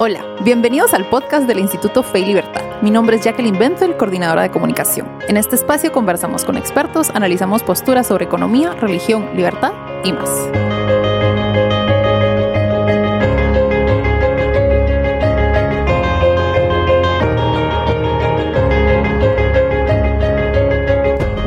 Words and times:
Hola, 0.00 0.24
bienvenidos 0.44 0.94
al 0.94 1.10
podcast 1.10 1.48
del 1.48 1.58
Instituto 1.58 2.04
Fe 2.04 2.20
y 2.20 2.26
Libertad. 2.26 2.62
Mi 2.82 2.90
nombre 2.92 3.16
es 3.16 3.24
Jacqueline 3.24 3.58
Benzel, 3.58 3.96
coordinadora 3.96 4.42
de 4.42 4.50
comunicación. 4.52 5.08
En 5.26 5.36
este 5.36 5.56
espacio 5.56 5.90
conversamos 5.90 6.44
con 6.44 6.56
expertos, 6.56 7.10
analizamos 7.10 7.64
posturas 7.64 8.06
sobre 8.06 8.26
economía, 8.26 8.74
religión, 8.74 9.28
libertad 9.34 9.72
y 10.04 10.12
más. 10.12 10.30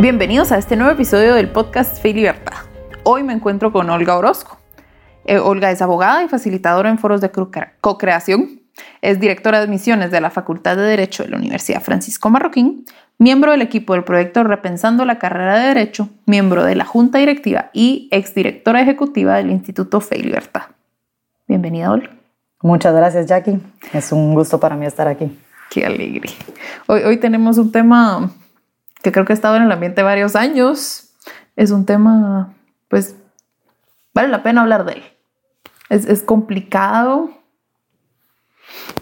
Bienvenidos 0.01 0.51
a 0.51 0.57
este 0.57 0.75
nuevo 0.75 0.91
episodio 0.91 1.35
del 1.35 1.49
podcast 1.49 2.01
Fe 2.01 2.09
y 2.09 2.13
Libertad. 2.15 2.57
Hoy 3.03 3.23
me 3.23 3.31
encuentro 3.31 3.71
con 3.71 3.89
Olga 3.89 4.17
Orozco. 4.17 4.60
Eh, 5.25 5.37
Olga 5.37 5.71
es 5.71 5.81
abogada 5.81 6.23
y 6.23 6.27
facilitadora 6.27 6.89
en 6.89 6.97
foros 6.97 7.21
de 7.21 7.31
co-creación. 7.31 8.61
Es 9.01 9.19
directora 9.19 9.59
de 9.59 9.65
admisiones 9.65 10.11
de 10.11 10.21
la 10.21 10.29
Facultad 10.29 10.75
de 10.77 10.83
Derecho 10.83 11.23
de 11.23 11.29
la 11.29 11.37
Universidad 11.37 11.81
Francisco 11.81 12.29
Marroquín, 12.29 12.85
miembro 13.17 13.51
del 13.51 13.61
equipo 13.61 13.93
del 13.93 14.03
proyecto 14.03 14.43
Repensando 14.43 15.05
la 15.05 15.19
Carrera 15.19 15.59
de 15.59 15.67
Derecho, 15.67 16.09
miembro 16.25 16.63
de 16.63 16.75
la 16.75 16.85
Junta 16.85 17.19
Directiva 17.19 17.69
y 17.73 18.07
exdirectora 18.11 18.81
ejecutiva 18.81 19.35
del 19.35 19.51
Instituto 19.51 20.01
Fe 20.01 20.17
y 20.17 20.23
Libertad. 20.23 20.63
Bienvenida, 21.47 21.91
Olga. 21.91 22.09
Muchas 22.61 22.93
gracias, 22.95 23.25
Jackie. 23.27 23.59
Es 23.93 24.11
un 24.11 24.33
gusto 24.33 24.59
para 24.59 24.75
mí 24.75 24.85
estar 24.85 25.07
aquí. 25.07 25.37
Qué 25.69 25.85
alegre. 25.85 26.29
Hoy, 26.87 27.01
hoy 27.01 27.17
tenemos 27.17 27.57
un 27.57 27.71
tema 27.71 28.31
que 29.01 29.11
creo 29.11 29.25
que 29.25 29.33
ha 29.33 29.35
estado 29.35 29.55
en 29.55 29.63
el 29.63 29.71
ambiente 29.71 30.03
varios 30.03 30.35
años. 30.35 31.13
Es 31.55 31.71
un 31.71 31.85
tema, 31.85 32.53
pues, 32.87 33.15
vale 34.13 34.27
la 34.27 34.43
pena 34.43 34.61
hablar 34.61 34.85
de 34.85 34.93
él. 34.93 35.03
Es, 35.89 36.05
es 36.05 36.23
complicado, 36.23 37.31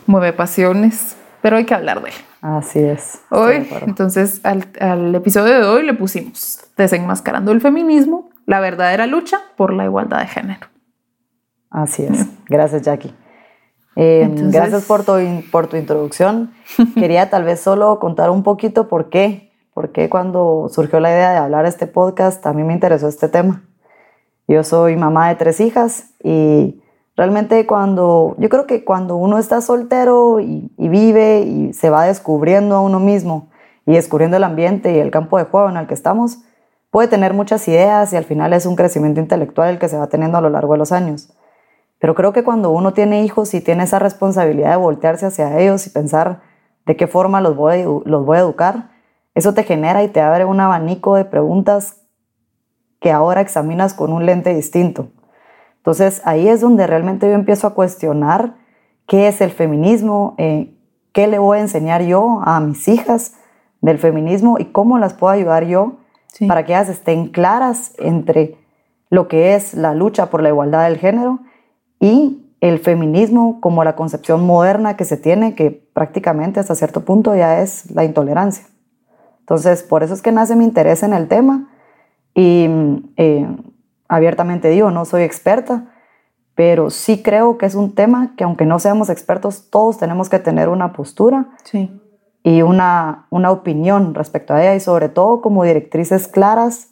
mueve 0.06 0.34
pasiones, 0.34 1.18
pero 1.42 1.58
hay 1.58 1.66
que 1.66 1.76
hablar 1.76 2.02
de 2.02 2.10
él. 2.10 2.16
Así 2.42 2.80
es. 2.80 3.22
Hoy, 3.30 3.68
entonces, 3.82 4.40
al, 4.44 4.66
al, 4.80 5.14
episodio 5.14 5.60
de 5.60 5.66
hoy 5.66 5.84
le 5.86 5.94
pusimos 5.94 6.62
Desenmascarando 6.78 7.52
el 7.52 7.60
feminismo, 7.60 8.30
la 8.46 8.62
verdadera 8.62 9.06
lucha 9.06 9.42
por 9.58 9.74
la 9.74 9.84
igualdad 9.84 10.20
de 10.20 10.28
género. 10.28 10.68
Así 11.70 12.04
es. 12.04 12.28
Gracias, 12.48 12.84
Jackie. 12.84 13.14
Eh, 13.98 14.22
entonces, 14.24 14.54
gracias 14.54 14.86
por 14.86 15.04
tu, 15.04 15.12
por 15.52 15.68
tu 15.68 15.76
introducción. 15.76 16.54
Quería 16.96 17.30
tal 17.30 17.44
vez 17.44 17.60
solo 17.60 18.00
contar 18.00 18.30
un 18.30 18.44
poquito 18.44 18.88
por 18.88 19.10
qué, 19.10 19.52
por 19.74 19.92
qué 19.92 20.10
cuando 20.10 20.70
surgió 20.70 21.02
la 21.02 21.12
idea 21.12 21.32
de 21.32 21.38
hablar 21.38 21.66
este 21.66 21.86
podcast, 21.86 22.46
a 22.48 22.54
mí 22.54 22.64
me 22.64 22.74
interesó 22.74 23.10
este 23.10 23.28
tema. 23.28 23.62
Yo 24.50 24.64
soy 24.64 24.96
mamá 24.96 25.30
de 25.30 25.36
tres 25.36 25.60
hijas 25.60 26.10
y 26.24 26.82
realmente 27.16 27.68
cuando, 27.68 28.36
yo 28.40 28.50
creo 28.50 28.66
que 28.66 28.84
cuando 28.84 29.16
uno 29.16 29.38
está 29.38 29.62
soltero 29.62 30.40
y, 30.40 30.72
vive 30.76 31.42
y 31.42 31.74
se 31.74 31.92
va 31.92 32.06
descubriendo 32.06 32.76
a 32.76 32.82
uno 32.82 33.00
mismo 33.00 33.50
y 33.86 33.94
descubriendo 33.94 34.38
el 34.38 34.44
ambiente 34.44 34.92
y 34.92 34.98
el 34.98 35.12
campo 35.12 35.38
de 35.38 35.44
juego 35.44 35.70
en 35.70 35.78
el 35.78 35.86
que 35.86 35.94
estamos, 35.94 36.40
puede 36.90 37.08
tener 37.08 37.36
muchas 37.36 37.68
ideas 37.68 38.12
y 38.12 38.16
al 38.16 38.24
final 38.24 38.52
es 38.54 38.66
un 38.66 38.76
crecimiento 38.76 39.20
intelectual 39.20 39.70
el 39.70 39.78
que 39.78 39.88
se 39.88 40.00
va 40.00 40.08
teniendo 40.08 40.40
a 40.40 40.42
lo 40.42 40.50
largo 40.50 40.74
de 40.74 40.80
los 40.80 40.92
años. 40.92 41.32
Pero 42.00 42.16
creo 42.16 42.34
que 42.34 42.44
cuando 42.44 42.72
uno 42.72 42.94
tiene 42.94 43.24
hijos 43.24 43.54
y 43.54 43.62
tiene 43.62 43.84
esa 43.84 44.00
responsabilidad 44.00 44.72
de 44.72 44.78
voltearse 44.78 45.28
hacia 45.28 45.60
ellos 45.60 45.86
y 45.86 45.92
pensar 45.92 46.42
de 46.88 46.98
qué 46.98 47.06
forma 47.06 47.40
los 47.40 47.56
voy, 47.56 47.84
los 47.84 48.26
voy 48.26 48.38
a 48.38 48.42
educar, 48.42 48.90
eso 49.36 49.54
te 49.54 49.62
genera 49.62 50.04
y 50.04 50.08
te 50.08 50.22
abre 50.22 50.44
un 50.44 50.60
abanico 50.60 51.14
de 51.14 51.26
preguntas 51.26 51.99
que 53.00 53.12
ahora 53.12 53.42
examinas 53.42 53.94
con 53.94 54.12
un 54.12 54.26
lente 54.26 54.54
distinto. 54.54 55.10
Entonces 55.78 56.22
ahí 56.26 56.48
es 56.48 56.62
donde 56.62 56.86
realmente 56.88 57.28
yo 57.28 57.34
empiezo 57.34 57.68
a 57.68 57.74
cuestionar 57.74 58.56
qué 59.08 59.28
es 59.28 59.42
el 59.42 59.52
feminismo, 59.52 60.36
eh, 60.38 60.74
qué 61.14 61.28
le 61.28 61.40
voy 61.40 61.58
a 61.58 61.62
enseñar 61.62 62.04
yo 62.04 62.42
a 62.44 62.60
mis 62.60 62.88
hijas 62.88 63.34
del 63.82 63.98
feminismo 63.98 64.58
y 64.60 64.66
cómo 64.66 64.98
las 64.98 65.14
puedo 65.14 65.32
ayudar 65.32 65.66
yo 65.66 65.98
sí. 66.28 66.48
para 66.48 66.66
que 66.66 66.74
ellas 66.74 66.90
estén 66.90 67.30
claras 67.30 67.94
entre 67.98 68.58
lo 69.10 69.28
que 69.28 69.56
es 69.56 69.74
la 69.74 69.94
lucha 69.94 70.30
por 70.30 70.44
la 70.44 70.50
igualdad 70.50 70.84
del 70.88 70.98
género 70.98 71.40
y 72.00 72.46
el 72.62 72.80
feminismo 72.80 73.62
como 73.62 73.84
la 73.84 73.96
concepción 73.96 74.46
moderna 74.46 74.98
que 74.98 75.06
se 75.06 75.18
tiene, 75.18 75.56
que 75.56 75.72
prácticamente 75.72 76.60
hasta 76.60 76.76
cierto 76.76 77.06
punto 77.06 77.36
ya 77.36 77.62
es 77.62 77.90
la 77.92 78.04
intolerancia. 78.04 78.66
Entonces, 79.40 79.82
por 79.82 80.04
eso 80.04 80.14
es 80.14 80.22
que 80.22 80.32
nace 80.32 80.56
mi 80.56 80.66
interés 80.66 81.02
en 81.02 81.14
el 81.14 81.28
tema 81.28 81.70
y 82.34 82.68
eh, 83.18 83.48
abiertamente 84.08 84.70
digo, 84.70 84.92
no 84.92 85.06
soy 85.06 85.24
experta, 85.24 85.86
pero 86.56 86.90
sí 86.90 87.24
creo 87.24 87.58
que 87.58 87.66
es 87.66 87.76
un 87.76 87.96
tema 87.96 88.34
que 88.36 88.44
aunque 88.44 88.66
no 88.66 88.80
seamos 88.80 89.10
expertos, 89.10 89.70
todos 89.70 89.98
tenemos 89.98 90.30
que 90.30 90.40
tener 90.40 90.68
una 90.70 90.94
postura 90.94 91.48
sí. 91.64 91.90
y 92.44 92.62
una, 92.62 93.28
una 93.30 93.52
opinión 93.52 94.14
respecto 94.14 94.54
a 94.54 94.62
ella 94.62 94.76
y 94.76 94.80
sobre 94.80 95.10
todo 95.10 95.42
como 95.42 95.64
directrices 95.64 96.28
claras 96.28 96.90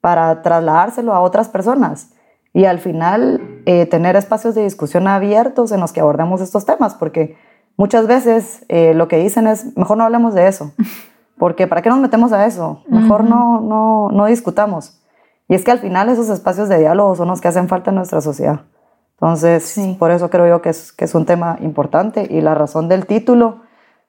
para 0.00 0.42
trasladárselo 0.42 1.14
a 1.14 1.20
otras 1.20 1.48
personas 1.48 2.10
y 2.56 2.64
al 2.64 2.78
final 2.78 3.60
eh, 3.66 3.84
tener 3.84 4.16
espacios 4.16 4.54
de 4.54 4.62
discusión 4.62 5.06
abiertos 5.08 5.72
en 5.72 5.80
los 5.80 5.92
que 5.92 6.00
abordemos 6.00 6.40
estos 6.40 6.64
temas, 6.64 6.94
porque 6.94 7.36
muchas 7.76 8.06
veces 8.06 8.64
eh, 8.68 8.94
lo 8.94 9.08
que 9.08 9.18
dicen 9.18 9.46
es, 9.46 9.76
mejor 9.76 9.98
no 9.98 10.04
hablemos 10.04 10.32
de 10.32 10.48
eso, 10.48 10.72
porque 11.38 11.66
¿para 11.66 11.82
qué 11.82 11.90
nos 11.90 11.98
metemos 11.98 12.32
a 12.32 12.46
eso? 12.46 12.82
Mejor 12.88 13.22
uh 13.22 13.24
-huh. 13.24 13.28
no, 13.28 13.60
no, 13.60 14.08
no 14.10 14.26
discutamos. 14.26 15.00
Y 15.48 15.54
es 15.54 15.64
que 15.64 15.70
al 15.70 15.78
final 15.78 16.08
esos 16.08 16.28
espacios 16.28 16.68
de 16.68 16.78
diálogo 16.78 17.14
son 17.14 17.28
los 17.28 17.40
que 17.40 17.48
hacen 17.48 17.68
falta 17.68 17.90
en 17.90 17.96
nuestra 17.96 18.20
sociedad. 18.20 18.60
Entonces, 19.12 19.64
sí. 19.64 19.96
por 19.98 20.10
eso 20.10 20.28
creo 20.28 20.46
yo 20.46 20.60
que 20.60 20.70
es, 20.70 20.92
que 20.92 21.04
es 21.04 21.14
un 21.14 21.24
tema 21.24 21.56
importante 21.60 22.26
y 22.28 22.40
la 22.40 22.54
razón 22.54 22.88
del 22.88 23.06
título, 23.06 23.62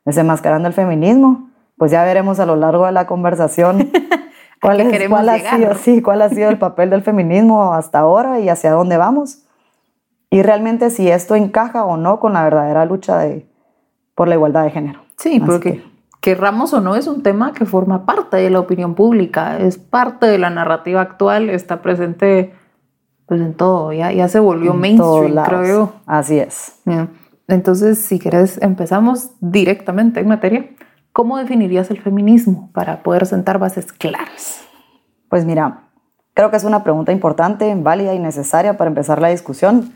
Desenmascarando 0.04 0.70
el 0.70 0.74
feminismo, 0.74 1.50
pues 1.78 1.92
ya 1.92 2.02
veremos 2.06 2.40
a 2.40 2.46
lo 2.46 2.56
largo 2.56 2.86
de 2.86 2.94
la 2.94 3.06
conversación 3.08 3.92
cuál, 4.62 4.80
es, 4.80 5.10
cuál, 5.10 5.28
ha 5.28 5.38
sido, 5.38 5.76
sí, 5.76 6.02
cuál 6.02 6.22
ha 6.22 6.30
sido 6.30 6.50
el 6.50 6.58
papel 6.58 6.90
del 6.90 7.04
feminismo 7.04 7.74
hasta 7.74 8.00
ahora 8.00 8.40
y 8.40 8.48
hacia 8.48 8.72
dónde 8.72 8.96
vamos. 8.96 9.44
Y 10.30 10.44
realmente 10.44 10.92
si 10.92 11.10
esto 11.10 11.36
encaja 11.36 11.84
o 11.84 11.98
no 11.98 12.22
con 12.22 12.32
la 12.32 12.44
verdadera 12.44 12.86
lucha 12.86 13.18
de, 13.18 13.50
por 14.16 14.30
la 14.30 14.36
igualdad 14.36 14.64
de 14.64 14.72
género. 14.72 15.02
Sí, 15.18 15.30
Así 15.30 15.40
porque 15.42 15.74
que, 15.74 15.84
querramos 16.22 16.74
o 16.74 16.82
no, 16.82 16.96
es 16.96 17.08
un 17.08 17.24
tema 17.24 17.54
que 17.54 17.66
forma 17.66 18.06
parte 18.06 18.38
de 18.38 18.50
la 18.50 18.60
opinión 18.60 18.96
pública, 18.96 19.58
es 19.60 19.78
parte 19.78 20.26
de 20.26 20.38
la 20.38 20.50
narrativa 20.50 21.02
actual, 21.02 21.50
está 21.50 21.82
presente 21.82 22.54
pues 23.26 23.42
en 23.42 23.54
todo, 23.54 23.92
ya, 23.92 24.12
ya 24.12 24.28
se 24.30 24.40
volvió 24.40 24.72
en 24.72 24.80
mainstream, 24.80 25.44
creo 25.44 25.66
yo. 25.66 25.94
Así 26.06 26.40
es. 26.40 26.80
Yeah. 26.86 27.10
Entonces, 27.50 28.00
si 28.00 28.20
quieres, 28.20 28.58
empezamos 28.62 29.32
directamente 29.42 30.22
en 30.22 30.28
materia. 30.30 30.70
¿Cómo 31.12 31.38
definirías 31.38 31.90
el 31.92 32.02
feminismo 32.02 32.70
para 32.74 33.04
poder 33.04 33.26
sentar 33.26 33.60
bases 33.60 33.92
claras? 33.92 34.62
Pues 35.30 35.46
mira, 35.46 35.90
creo 36.34 36.52
que 36.52 36.58
es 36.58 36.64
una 36.64 36.84
pregunta 36.84 37.12
importante, 37.12 37.74
válida 37.76 38.14
y 38.14 38.20
necesaria 38.20 38.78
para 38.78 38.90
empezar 38.90 39.22
la 39.22 39.30
discusión. 39.30 39.92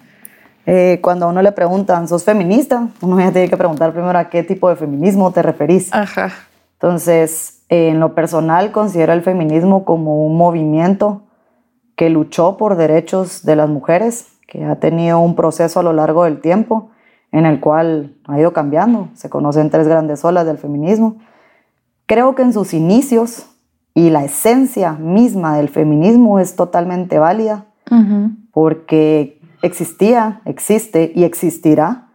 Eh, 0.65 0.99
cuando 1.01 1.25
a 1.25 1.29
uno 1.29 1.41
le 1.41 1.51
preguntan, 1.51 2.07
¿sos 2.07 2.23
feminista? 2.23 2.87
Uno 3.01 3.19
ya 3.19 3.31
tiene 3.31 3.49
que 3.49 3.57
preguntar 3.57 3.93
primero 3.93 4.17
a 4.17 4.29
qué 4.29 4.43
tipo 4.43 4.69
de 4.69 4.75
feminismo 4.75 5.31
te 5.31 5.41
referís. 5.41 5.93
Ajá. 5.93 6.31
Entonces, 6.73 7.63
eh, 7.69 7.89
en 7.89 7.99
lo 7.99 8.13
personal, 8.13 8.71
considero 8.71 9.13
el 9.13 9.21
feminismo 9.21 9.85
como 9.85 10.25
un 10.25 10.37
movimiento 10.37 11.23
que 11.95 12.09
luchó 12.09 12.57
por 12.57 12.75
derechos 12.75 13.43
de 13.43 13.55
las 13.55 13.69
mujeres, 13.69 14.27
que 14.47 14.65
ha 14.65 14.75
tenido 14.75 15.19
un 15.19 15.35
proceso 15.35 15.79
a 15.79 15.83
lo 15.83 15.93
largo 15.93 16.25
del 16.25 16.41
tiempo 16.41 16.89
en 17.31 17.45
el 17.45 17.59
cual 17.59 18.15
ha 18.27 18.39
ido 18.39 18.53
cambiando. 18.53 19.09
Se 19.13 19.29
conocen 19.29 19.69
tres 19.69 19.87
grandes 19.87 20.23
olas 20.25 20.45
del 20.45 20.57
feminismo. 20.57 21.17
Creo 22.05 22.35
que 22.35 22.41
en 22.41 22.53
sus 22.53 22.73
inicios 22.73 23.45
y 23.93 24.09
la 24.09 24.23
esencia 24.23 24.93
misma 24.93 25.57
del 25.57 25.69
feminismo 25.69 26.39
es 26.39 26.55
totalmente 26.55 27.19
válida, 27.19 27.65
uh 27.89 27.95
-huh. 27.95 28.35
porque 28.51 29.40
existía, 29.61 30.41
existe 30.45 31.11
y 31.15 31.23
existirá 31.23 32.07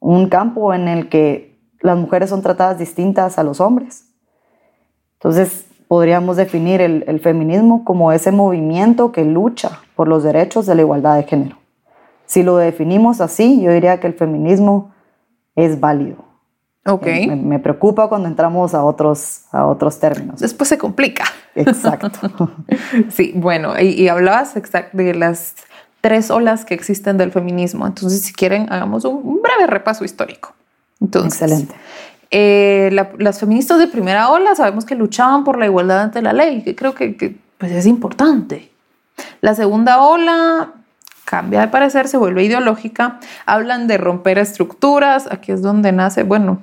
un 0.00 0.28
campo 0.28 0.74
en 0.74 0.88
el 0.88 1.08
que 1.08 1.58
las 1.80 1.96
mujeres 1.96 2.30
son 2.30 2.42
tratadas 2.42 2.78
distintas 2.78 3.38
a 3.38 3.42
los 3.42 3.60
hombres. 3.60 4.06
Entonces, 5.14 5.66
podríamos 5.88 6.36
definir 6.36 6.80
el, 6.80 7.04
el, 7.06 7.20
feminismo 7.20 7.84
como 7.84 8.12
ese 8.12 8.30
movimiento 8.30 9.10
que 9.10 9.24
lucha 9.24 9.80
por 9.96 10.06
los 10.06 10.22
derechos 10.22 10.66
de 10.66 10.74
la 10.74 10.82
igualdad 10.82 11.16
de 11.16 11.24
género. 11.24 11.56
Si 12.26 12.42
lo 12.42 12.56
definimos 12.56 13.20
así, 13.20 13.60
yo 13.62 13.72
diría 13.72 13.98
que 14.00 14.06
el 14.06 14.14
feminismo 14.14 14.92
es 15.56 15.80
válido. 15.80 16.28
Okay. 16.86 17.26
Me, 17.26 17.36
me, 17.36 17.58
preocupa 17.58 18.08
cuando 18.08 18.28
entramos 18.28 18.74
a 18.74 18.82
otros, 18.84 19.44
a 19.52 19.66
otros 19.66 19.98
términos. 19.98 20.40
Después 20.40 20.68
se 20.68 20.78
complica. 20.78 21.24
Exacto. 21.54 22.50
sí, 23.10 23.32
bueno, 23.34 23.78
y, 23.78 23.88
y 23.88 24.08
hablabas 24.08 24.54
de 24.92 25.14
las 25.14 25.54
tres 26.00 26.30
olas 26.30 26.64
que 26.64 26.74
existen 26.74 27.16
del 27.18 27.32
feminismo. 27.32 27.86
Entonces, 27.86 28.22
si 28.22 28.32
quieren, 28.32 28.72
hagamos 28.72 29.04
un 29.04 29.40
breve 29.42 29.66
repaso 29.66 30.04
histórico. 30.04 30.54
Entonces, 31.00 31.40
Excelente. 31.42 31.74
Eh, 32.30 32.90
la, 32.92 33.10
las 33.18 33.40
feministas 33.40 33.78
de 33.78 33.86
primera 33.86 34.30
ola 34.30 34.54
sabemos 34.54 34.84
que 34.84 34.94
luchaban 34.94 35.44
por 35.44 35.58
la 35.58 35.64
igualdad 35.64 36.00
ante 36.00 36.20
la 36.20 36.32
ley, 36.32 36.62
que 36.62 36.74
creo 36.74 36.94
que, 36.94 37.16
que 37.16 37.36
pues 37.56 37.72
es 37.72 37.86
importante. 37.86 38.70
La 39.40 39.54
segunda 39.54 40.02
ola 40.02 40.72
cambia 41.28 41.60
de 41.60 41.68
parecer, 41.68 42.08
se 42.08 42.16
vuelve 42.16 42.44
ideológica, 42.44 43.20
hablan 43.44 43.86
de 43.86 43.98
romper 43.98 44.38
estructuras, 44.38 45.28
aquí 45.30 45.52
es 45.52 45.60
donde 45.60 45.92
nace, 45.92 46.22
bueno, 46.22 46.62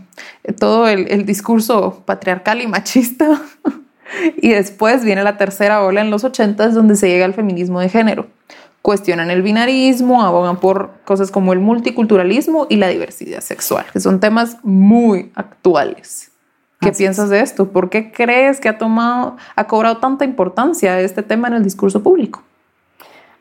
todo 0.60 0.88
el, 0.88 1.26
discurso 1.26 2.02
patriarcal 2.06 2.62
y 2.62 2.68
machista. 2.68 3.42
y 4.38 4.50
después 4.50 5.04
viene 5.04 5.24
la 5.24 5.38
tercera 5.38 5.84
ola 5.84 6.02
en 6.02 6.10
los 6.10 6.24
ochentas 6.24 6.74
donde 6.74 6.96
se 6.96 7.08
llega 7.08 7.26
al 7.26 7.36
feminismo 7.36 7.80
de 7.80 7.90
género. 7.90 8.28
Cuestionan 8.86 9.32
el 9.32 9.42
binarismo, 9.42 10.22
abogan 10.22 10.60
por 10.60 10.92
cosas 11.06 11.32
como 11.32 11.54
el 11.54 11.60
multiculturalismo 11.60 12.68
y 12.70 12.76
la 12.76 12.88
diversidad 12.88 13.42
sexual, 13.42 13.84
que 13.92 14.00
son 14.00 14.20
temas 14.20 14.58
muy 14.62 15.32
actuales. 15.34 16.32
¿Qué 16.80 16.92
piensas 16.92 17.32
de 17.32 17.40
esto? 17.40 17.72
¿Por 17.72 17.90
qué 17.90 18.12
crees 18.12 18.60
que 18.60 18.70
ha 18.70 18.78
tomado, 18.78 19.38
ha 19.56 19.64
cobrado 19.66 19.98
tanta 19.98 20.24
importancia 20.24 21.00
este 21.00 21.24
tema 21.24 21.48
en 21.48 21.56
el 21.56 21.64
discurso 21.64 22.04
público? 22.04 22.44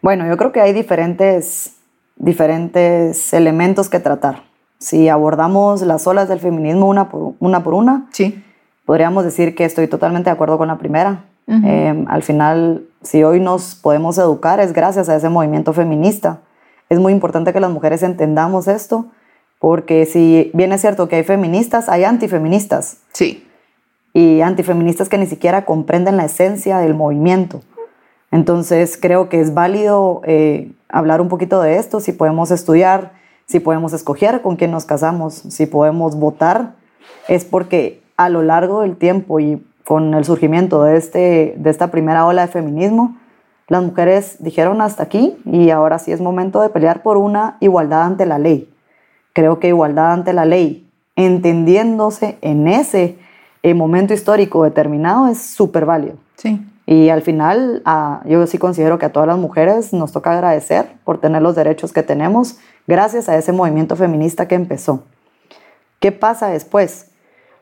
Bueno, 0.00 0.26
yo 0.26 0.38
creo 0.38 0.50
que 0.50 0.62
hay 0.62 0.72
diferentes, 0.72 1.76
diferentes 2.16 3.34
elementos 3.34 3.90
que 3.90 4.00
tratar. 4.00 4.44
Si 4.78 5.10
abordamos 5.10 5.82
las 5.82 6.06
olas 6.06 6.26
del 6.26 6.40
feminismo 6.40 6.88
una 6.88 7.10
por 7.10 7.34
una, 7.38 7.62
por 7.62 7.74
una 7.74 8.06
sí. 8.12 8.42
podríamos 8.86 9.24
decir 9.24 9.54
que 9.54 9.66
estoy 9.66 9.88
totalmente 9.88 10.30
de 10.30 10.32
acuerdo 10.32 10.56
con 10.56 10.68
la 10.68 10.78
primera. 10.78 11.26
Em, 11.46 12.06
al 12.08 12.22
final, 12.22 12.86
si 13.02 13.22
hoy 13.22 13.38
nos 13.38 13.74
podemos 13.74 14.16
educar 14.18 14.60
es 14.60 14.72
gracias 14.72 15.08
a 15.08 15.16
ese 15.16 15.28
movimiento 15.28 15.72
feminista. 15.72 16.40
Es 16.88 16.98
muy 16.98 17.12
importante 17.12 17.52
que 17.52 17.60
las 17.60 17.70
mujeres 17.70 18.02
entendamos 18.02 18.68
esto, 18.68 19.06
porque 19.58 20.06
si 20.06 20.50
bien 20.54 20.72
es 20.72 20.80
cierto 20.80 21.08
que 21.08 21.16
hay 21.16 21.24
feministas, 21.24 21.88
hay 21.88 22.04
antifeministas. 22.04 22.98
Sí. 23.12 23.46
Y 24.12 24.40
antifeministas 24.40 25.08
que 25.08 25.18
ni 25.18 25.26
siquiera 25.26 25.64
comprenden 25.64 26.16
la 26.16 26.24
esencia 26.24 26.78
del 26.78 26.94
movimiento. 26.94 27.62
Entonces 28.30 28.98
creo 29.00 29.28
que 29.28 29.40
es 29.40 29.54
válido 29.54 30.20
eh, 30.24 30.72
hablar 30.88 31.20
un 31.20 31.28
poquito 31.28 31.60
de 31.60 31.76
esto, 31.76 32.00
si 32.00 32.12
podemos 32.12 32.50
estudiar, 32.50 33.12
si 33.46 33.60
podemos 33.60 33.92
escoger 33.92 34.42
con 34.42 34.56
quién 34.56 34.70
nos 34.70 34.86
casamos, 34.86 35.34
si 35.34 35.66
podemos 35.66 36.16
votar, 36.16 36.74
es 37.28 37.44
porque 37.44 38.02
a 38.16 38.28
lo 38.28 38.42
largo 38.42 38.80
del 38.80 38.96
tiempo 38.96 39.40
y 39.40 39.64
con 39.84 40.14
el 40.14 40.24
surgimiento 40.24 40.82
de, 40.82 40.96
este, 40.96 41.54
de 41.56 41.70
esta 41.70 41.90
primera 41.90 42.26
ola 42.26 42.42
de 42.42 42.52
feminismo, 42.52 43.16
las 43.68 43.82
mujeres 43.82 44.36
dijeron 44.40 44.80
hasta 44.80 45.02
aquí 45.02 45.36
y 45.44 45.70
ahora 45.70 45.98
sí 45.98 46.12
es 46.12 46.20
momento 46.20 46.60
de 46.60 46.68
pelear 46.68 47.02
por 47.02 47.16
una 47.16 47.56
igualdad 47.60 48.02
ante 48.02 48.26
la 48.26 48.38
ley. 48.38 48.70
Creo 49.32 49.58
que 49.58 49.68
igualdad 49.68 50.12
ante 50.12 50.32
la 50.32 50.44
ley, 50.44 50.90
entendiéndose 51.16 52.38
en 52.40 52.68
ese 52.68 53.18
eh, 53.62 53.74
momento 53.74 54.12
histórico 54.12 54.64
determinado, 54.64 55.28
es 55.28 55.40
súper 55.40 55.86
válido. 55.86 56.16
Sí. 56.36 56.60
Y 56.86 57.08
al 57.08 57.22
final, 57.22 57.82
yo 58.26 58.46
sí 58.46 58.58
considero 58.58 58.98
que 58.98 59.06
a 59.06 59.12
todas 59.12 59.26
las 59.26 59.38
mujeres 59.38 59.94
nos 59.94 60.12
toca 60.12 60.32
agradecer 60.32 60.86
por 61.04 61.18
tener 61.18 61.40
los 61.40 61.54
derechos 61.54 61.94
que 61.94 62.02
tenemos 62.02 62.58
gracias 62.86 63.30
a 63.30 63.38
ese 63.38 63.52
movimiento 63.52 63.96
feminista 63.96 64.46
que 64.46 64.54
empezó. 64.54 65.04
¿Qué 65.98 66.12
pasa 66.12 66.48
después? 66.48 67.10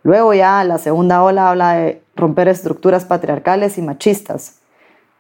Luego 0.03 0.35
ya 0.35 0.65
la 0.65 0.79
segunda 0.79 1.23
ola 1.23 1.51
habla 1.51 1.75
de 1.75 2.03
romper 2.17 2.49
estructuras 2.49 3.05
patriarcales 3.05 3.79
y 3.79 3.83
machistas. 3.83 4.61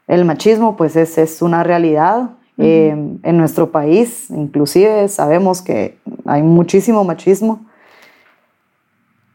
El 0.06 0.25
machismo 0.25 0.76
pues 0.76 0.96
es, 0.96 1.19
es 1.19 1.43
una 1.43 1.62
realidad. 1.62 2.31
Eh, 2.58 2.90
en 2.90 3.38
nuestro 3.38 3.73
país 3.73 4.29
inclusive 4.29 5.08
sabemos 5.08 5.62
que 5.62 5.99
hay 6.26 6.43
muchísimo 6.43 7.02
machismo. 7.05 7.64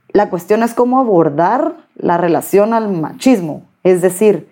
La 0.09 0.29
cuestión 0.29 0.63
es 0.63 0.73
cómo 0.73 0.99
abordar 0.99 1.75
la 1.95 2.17
relación 2.17 2.73
al 2.73 2.89
machismo. 2.89 3.63
Es 3.83 4.01
decir, 4.01 4.47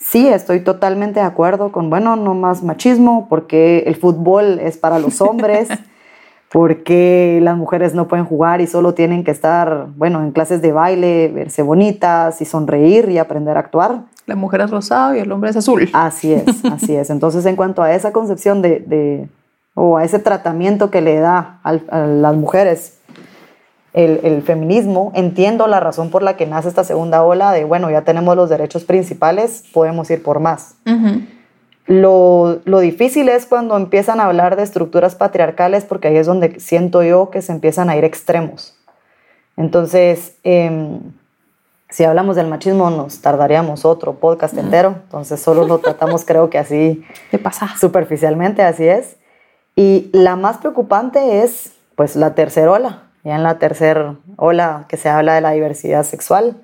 Sí, 0.00 0.26
estoy 0.28 0.60
totalmente 0.60 1.20
de 1.20 1.26
acuerdo 1.26 1.72
con, 1.72 1.90
bueno, 1.90 2.16
no 2.16 2.34
más 2.34 2.62
machismo, 2.62 3.26
porque 3.28 3.80
el 3.80 3.96
fútbol 3.96 4.58
es 4.58 4.78
para 4.78 4.98
los 4.98 5.20
hombres, 5.20 5.68
porque 6.52 7.38
las 7.42 7.56
mujeres 7.56 7.94
no 7.94 8.08
pueden 8.08 8.26
jugar 8.26 8.60
y 8.60 8.66
solo 8.66 8.92
tienen 8.92 9.22
que 9.22 9.30
estar, 9.30 9.86
bueno, 9.96 10.20
en 10.20 10.32
clases 10.32 10.60
de 10.60 10.72
baile, 10.72 11.28
verse 11.28 11.62
bonitas 11.62 12.40
y 12.40 12.44
sonreír 12.44 13.08
y 13.08 13.18
aprender 13.18 13.56
a 13.56 13.60
actuar. 13.60 14.02
La 14.26 14.34
mujer 14.34 14.62
es 14.62 14.70
rosada 14.70 15.16
y 15.16 15.20
el 15.20 15.30
hombre 15.30 15.50
es 15.50 15.56
azul. 15.56 15.88
Así 15.92 16.32
es, 16.32 16.64
así 16.72 16.96
es. 16.96 17.08
Entonces, 17.10 17.46
en 17.46 17.54
cuanto 17.54 17.82
a 17.82 17.94
esa 17.94 18.12
concepción 18.12 18.62
de, 18.62 19.28
o 19.74 19.96
a 19.96 20.04
ese 20.04 20.18
tratamiento 20.18 20.90
que 20.90 21.00
le 21.00 21.20
da 21.20 21.60
a 21.62 21.72
las 21.72 22.34
mujeres 22.34 22.98
el, 23.92 24.42
feminismo, 24.42 25.12
entiendo 25.14 25.68
la 25.68 25.78
razón 25.78 26.10
por 26.10 26.24
la 26.24 26.36
que 26.36 26.46
nace 26.46 26.68
esta 26.68 26.82
segunda 26.82 27.22
ola 27.22 27.52
de, 27.52 27.62
bueno, 27.62 27.90
ya 27.90 28.02
tenemos 28.02 28.34
los 28.34 28.50
derechos 28.50 28.84
principales, 28.84 29.64
podemos 29.72 30.10
ir 30.10 30.22
por 30.22 30.40
más. 30.40 30.74
Lo, 31.90 32.60
difícil 32.80 33.28
es 33.28 33.46
cuando 33.46 33.76
empiezan 33.76 34.20
a 34.20 34.26
hablar 34.26 34.54
de 34.54 34.62
estructuras 34.62 35.16
patriarcales, 35.16 35.84
porque 35.84 36.06
ahí 36.06 36.16
es 36.18 36.26
donde 36.26 36.60
siento 36.60 37.02
yo 37.02 37.30
que 37.30 37.42
se 37.42 37.50
empiezan 37.50 37.90
a 37.90 37.96
ir 37.96 38.04
extremos. 38.04 38.76
Entonces, 39.56 40.36
em, 40.44 41.00
si 41.88 42.04
hablamos 42.04 42.36
del 42.36 42.46
machismo, 42.46 42.90
nos 42.90 43.20
tardaríamos 43.20 43.84
otro 43.84 44.14
podcast 44.14 44.56
entero, 44.56 44.94
entonces 45.02 45.40
solo 45.40 45.66
lo 45.66 45.78
tratamos 45.78 46.24
creo 46.24 46.48
que 46.48 46.58
así, 46.58 47.04
de 47.32 47.38
pasa. 47.38 47.74
superficialmente, 47.76 48.62
así 48.62 48.86
es. 48.86 49.16
Y 49.74 50.10
la 50.12 50.36
más 50.36 50.58
preocupante 50.58 51.42
es, 51.42 51.72
pues, 51.96 52.14
la 52.14 52.36
tercera 52.36 52.70
ola, 52.70 53.02
ya 53.24 53.34
en 53.34 53.42
la 53.42 53.58
tercera 53.58 54.14
ola 54.36 54.84
que 54.88 54.96
se 54.96 55.08
habla 55.08 55.34
de 55.34 55.40
la 55.40 55.50
diversidad 55.50 56.04
sexual. 56.04 56.56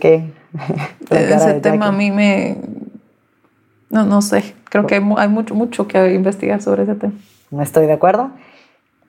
¿Qué? 0.00 0.32
Ese 1.10 1.60
tema 1.60 1.86
a 1.86 1.92
mí 1.92 2.10
me... 2.10 2.58
No, 3.92 4.06
no 4.06 4.22
sé, 4.22 4.54
creo 4.70 4.86
que 4.86 4.94
hay, 4.94 5.28
mucho, 5.28 5.54
mucho 5.54 5.86
que 5.86 6.14
investigar 6.14 6.62
sobre 6.62 6.84
ese 6.84 6.94
tema. 6.94 7.12
No 7.50 7.60
estoy 7.60 7.84
de 7.84 7.92
acuerdo. 7.92 8.30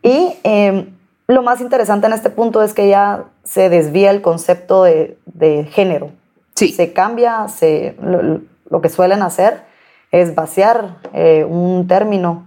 Y 0.01 0.35
em, 0.43 0.89
lo 1.25 1.41
más 1.41 1.61
interesante 1.61 2.07
en 2.07 2.11
este 2.11 2.29
punto 2.29 2.61
es 2.61 2.73
que 2.73 2.89
ya 2.89 3.23
se 3.45 3.69
desvía 3.69 4.11
el 4.11 4.21
concepto 4.21 4.83
de, 4.83 5.17
de 5.25 5.63
género. 5.71 6.09
Sí. 6.55 6.73
Se 6.73 6.91
cambia, 6.91 7.47
se, 7.47 7.95
lo, 8.01 8.81
que 8.81 8.89
suelen 8.89 9.21
hacer 9.21 9.63
es 10.11 10.35
vaciar 10.35 10.97
eh, 11.13 11.45
un 11.47 11.87
término 11.87 12.45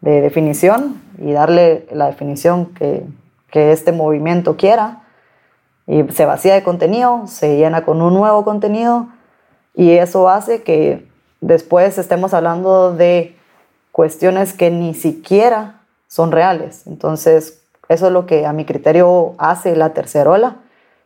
de 0.00 0.20
definición 0.20 1.02
y 1.18 1.32
darle 1.32 1.88
la 1.90 2.06
definición 2.06 2.66
que, 2.66 3.04
que 3.50 3.72
este 3.72 3.90
movimiento 3.90 4.56
quiera. 4.56 5.02
Y 5.88 6.04
se 6.12 6.24
vacía 6.24 6.54
de 6.54 6.62
contenido, 6.62 7.26
se 7.26 7.56
llena 7.56 7.84
con 7.84 8.00
un 8.00 8.14
nuevo 8.14 8.44
contenido 8.44 9.08
y 9.74 9.90
eso 9.90 10.28
hace 10.28 10.62
que 10.62 11.12
después 11.44 11.98
estemos 11.98 12.32
hablando 12.32 12.94
de 12.94 13.36
cuestiones 13.92 14.54
que 14.54 14.70
ni 14.70 14.94
siquiera 14.94 15.82
son 16.08 16.32
reales. 16.32 16.86
Entonces, 16.86 17.62
eso 17.88 18.06
es 18.06 18.12
lo 18.12 18.26
que 18.26 18.46
a 18.46 18.52
mi 18.52 18.64
criterio 18.64 19.34
hace 19.38 19.76
la 19.76 19.90
tercera 19.90 20.30
ola, 20.30 20.56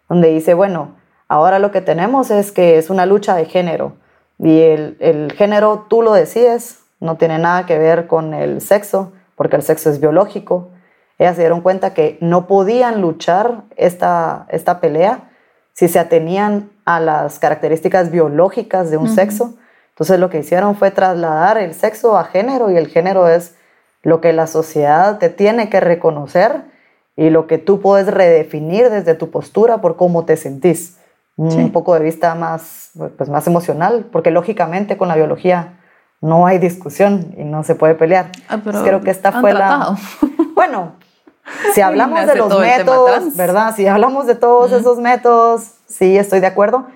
donde 0.09 0.29
dice, 0.29 0.55
bueno, 0.55 0.97
ahora 1.27 1.59
lo 1.59 1.73
que 1.73 1.81
tenemos 1.81 2.31
es 2.31 2.53
que 2.53 2.79
es 2.79 2.89
una 2.89 3.05
lucha 3.05 3.35
de 3.35 3.47
género 3.47 3.95
y 4.39 4.61
el, 4.61 4.97
el 5.01 5.33
género 5.33 5.87
tú 5.89 6.03
lo 6.03 6.13
decides, 6.13 6.81
no 7.01 7.17
tiene 7.17 7.39
nada 7.39 7.67
que 7.67 7.77
ver 7.77 8.07
con 8.07 8.33
el 8.33 8.61
sexo, 8.61 9.13
porque 9.35 9.57
el 9.57 9.63
sexo 9.63 9.91
es 9.91 10.01
biológico. 10.01 10.71
Ellas 11.19 11.35
se 11.35 11.43
dieron 11.43 11.63
cuenta 11.63 11.95
que 11.95 12.17
no 12.21 12.47
podían 12.47 13.01
luchar 13.01 13.63
esta, 13.77 14.47
esta 14.51 14.81
pelea 14.81 15.31
si 15.73 15.89
se 15.89 15.99
atenían 15.99 16.71
a 16.85 17.01
las 17.01 17.39
características 17.41 18.11
biológicas 18.11 18.91
de 18.91 18.97
un 18.97 19.09
sexo. 19.09 19.55
Entonces 19.99 20.21
lo 20.21 20.31
que 20.31 20.39
hicieron 20.39 20.77
fue 20.77 20.93
trasladar 20.93 21.59
el 21.59 21.75
sexo 21.75 22.17
a 22.17 22.23
género 22.23 22.71
y 22.71 22.77
el 22.77 22.87
género 22.87 23.27
es 23.27 23.57
lo 24.05 24.21
que 24.21 24.33
la 24.33 24.47
sociedad 24.47 25.19
te 25.19 25.29
tiene 25.29 25.69
que 25.69 25.81
reconocer 25.81 26.63
y 27.17 27.31
lo 27.31 27.49
que 27.49 27.59
tú 27.59 27.81
puedes 27.81 28.07
redefinir 28.07 28.91
desde 28.91 29.15
tu 29.15 29.33
postura 29.33 29.81
por 29.81 29.97
cómo 29.97 30.25
te 30.25 30.37
sentís. 30.37 30.99
Un 31.37 31.71
poco 31.73 31.95
de 31.95 32.01
vista 32.01 32.35
más, 32.35 32.91
pues 33.17 33.29
más 33.29 33.47
emocional, 33.47 34.07
porque 34.11 34.33
lógicamente 34.33 34.97
con 34.97 35.09
la 35.09 35.15
biología 35.15 35.81
no 36.21 36.47
hay 36.47 36.59
discusión 36.59 37.35
y 37.37 37.45
no 37.45 37.63
se 37.65 37.75
puede 37.75 37.95
pelear. 37.95 38.31
Ah, 38.49 38.61
creo 38.63 39.01
que 39.01 39.11
esta 39.11 39.33
fue 39.41 39.53
la... 39.53 39.97
Bueno, 40.55 40.95
si 41.75 41.81
hablamos 41.81 42.27
de 42.27 42.37
los 42.37 42.59
métodos, 42.59 43.37
¿verdad? 43.37 43.75
Si 43.75 43.87
hablamos 43.87 44.27
de 44.27 44.35
todos 44.35 44.73
esos 44.73 44.99
métodos, 44.99 45.75
sí, 45.87 46.17
estoy 46.17 46.41
de 46.41 46.49
acuerdo. 46.49 46.87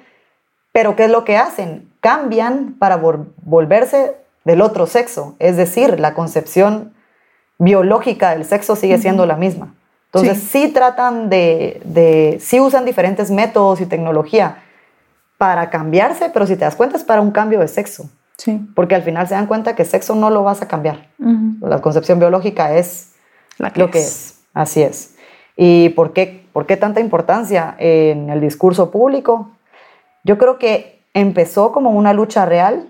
Pero 0.73 0.97
¿qué 0.97 1.04
es 1.04 1.11
lo 1.11 1.25
que 1.25 1.37
hacen? 1.37 1.91
Cambian 2.02 2.75
para 2.78 2.97
volverse 2.97 4.16
del 4.44 4.61
otro 4.61 4.87
sexo. 4.87 5.37
Es 5.38 5.56
decir, 5.56 5.99
la 5.99 6.12
concepción 6.12 6.92
biológica 7.59 8.32
del 8.32 8.44
sexo 8.44 8.76
sigue 8.76 8.99
siendo 8.99 9.25
la 9.25 9.37
misma. 9.37 9.75
Entonces 10.12 10.42
sí, 10.42 10.68
tratan 10.68 11.30
de, 11.30 11.80
de, 11.87 12.38
sí 12.42 12.61
usan 12.61 12.85
diferentes 12.85 13.30
métodos 13.30 13.80
y 13.80 13.87
tecnología 13.87 14.59
para 15.38 15.71
cambiarse, 15.71 16.28
pero 16.28 16.47
si 16.47 16.56
te 16.56 16.64
das 16.66 16.76
cuenta 16.76 16.99
es 16.99 17.04
para 17.04 17.23
un 17.23 17.30
cambio 17.30 17.61
de 17.61 17.68
sexo. 17.68 18.11
Porque 18.75 18.94
al 18.94 19.02
final 19.02 19.28
se 19.28 19.35
dan 19.35 19.47
cuenta 19.47 19.76
que 19.76 19.85
sexo 19.85 20.14
no 20.14 20.28
lo 20.28 20.42
vas 20.42 20.61
a 20.62 20.68
cambiar. 20.68 21.09
La 21.61 21.80
concepción 21.80 22.18
biológica 22.18 22.76
es 22.76 23.12
lo 23.75 23.90
que 23.90 24.00
es. 24.00 24.40
Así 24.52 24.82
es. 24.82 25.14
¿Y 25.56 25.90
por 25.90 26.12
qué, 26.12 26.47
por 26.52 26.66
qué 26.66 26.76
tanta 26.76 27.00
importancia 27.00 27.76
en 27.78 28.30
el 28.30 28.40
discurso 28.40 28.90
público? 28.90 29.52
Yo 30.25 30.38
creo 30.38 30.59
que 30.59 31.01
empezó 31.14 31.73
como 31.73 31.90
una 31.90 32.12
lucha 32.12 32.45
real 32.45 32.88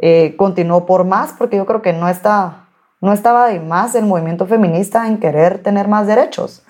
eh, 0.00 0.36
continuó 0.36 0.86
por 0.86 1.04
más, 1.04 1.34
porque 1.36 1.56
yo 1.56 1.66
creo 1.66 1.82
que 1.82 1.92
no, 1.92 2.08
está, 2.08 2.66
no 3.00 3.12
estaba 3.12 3.48
de 3.48 3.58
más 3.58 3.96
el 3.96 4.06
movimiento 4.06 4.46
feminista 4.46 5.08
en 5.08 5.18
querer 5.18 5.60
tener 5.60 5.88
más 5.88 6.06
derechos. 6.06 6.62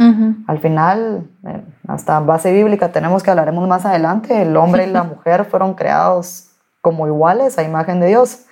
Al 0.46 0.58
final, 0.60 1.28
eh, 1.46 1.62
hasta 1.86 2.20
base 2.20 2.52
bíblica 2.52 2.90
tenemos 2.90 3.22
que 3.22 3.30
hablaremos 3.30 3.68
más 3.68 3.84
adelante, 3.84 4.40
el 4.40 4.56
hombre 4.56 4.86
y 4.86 4.90
la 4.90 5.02
mujer 5.04 5.44
fueron 5.44 5.74
creados 5.74 6.52
como 6.80 7.06
iguales 7.06 7.58
a 7.58 7.64
imagen 7.64 8.00
de 8.00 8.06
Dios. 8.06 8.46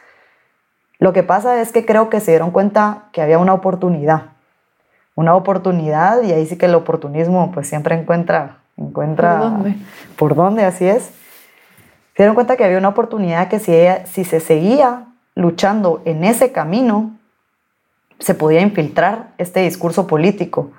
Lo 0.99 1.15
que 1.15 1.23
pasa 1.23 1.61
es 1.63 1.73
que 1.73 1.87
creo 1.87 2.11
que 2.11 2.21
se 2.21 2.33
dieron 2.33 2.51
cuenta 2.51 3.05
que 3.13 3.23
había 3.23 3.39
una 3.39 3.55
oportunidad, 3.55 4.25
una 5.15 5.35
oportunidad 5.35 6.23
y 6.23 6.33
ahí 6.33 6.45
sí 6.45 6.59
que 6.59 6.67
el 6.67 6.75
oportunismo 6.75 7.51
pues 7.53 7.67
siempre 7.67 7.99
encuentra, 7.99 8.59
encuentra 8.77 9.39
¿Por 9.39 9.51
dónde? 9.51 9.77
por 10.19 10.35
dónde, 10.35 10.65
así 10.65 10.87
es. 10.87 11.13
Se 12.17 12.23
dieron 12.23 12.35
cuenta 12.35 12.57
que 12.57 12.65
había 12.65 12.79
una 12.79 12.89
oportunidad 12.89 13.49
que 13.49 13.59
si, 13.59 13.75
ella, 13.75 14.07
si 14.07 14.25
se 14.25 14.41
seguía 14.41 15.05
luchando 15.35 16.01
en 16.07 16.25
ese 16.25 16.51
camino, 16.51 17.15
se 18.19 18.35
podía 18.35 18.63
infiltrar 18.63 19.35
este 19.37 19.61
discurso 19.61 20.07
político, 20.07 20.71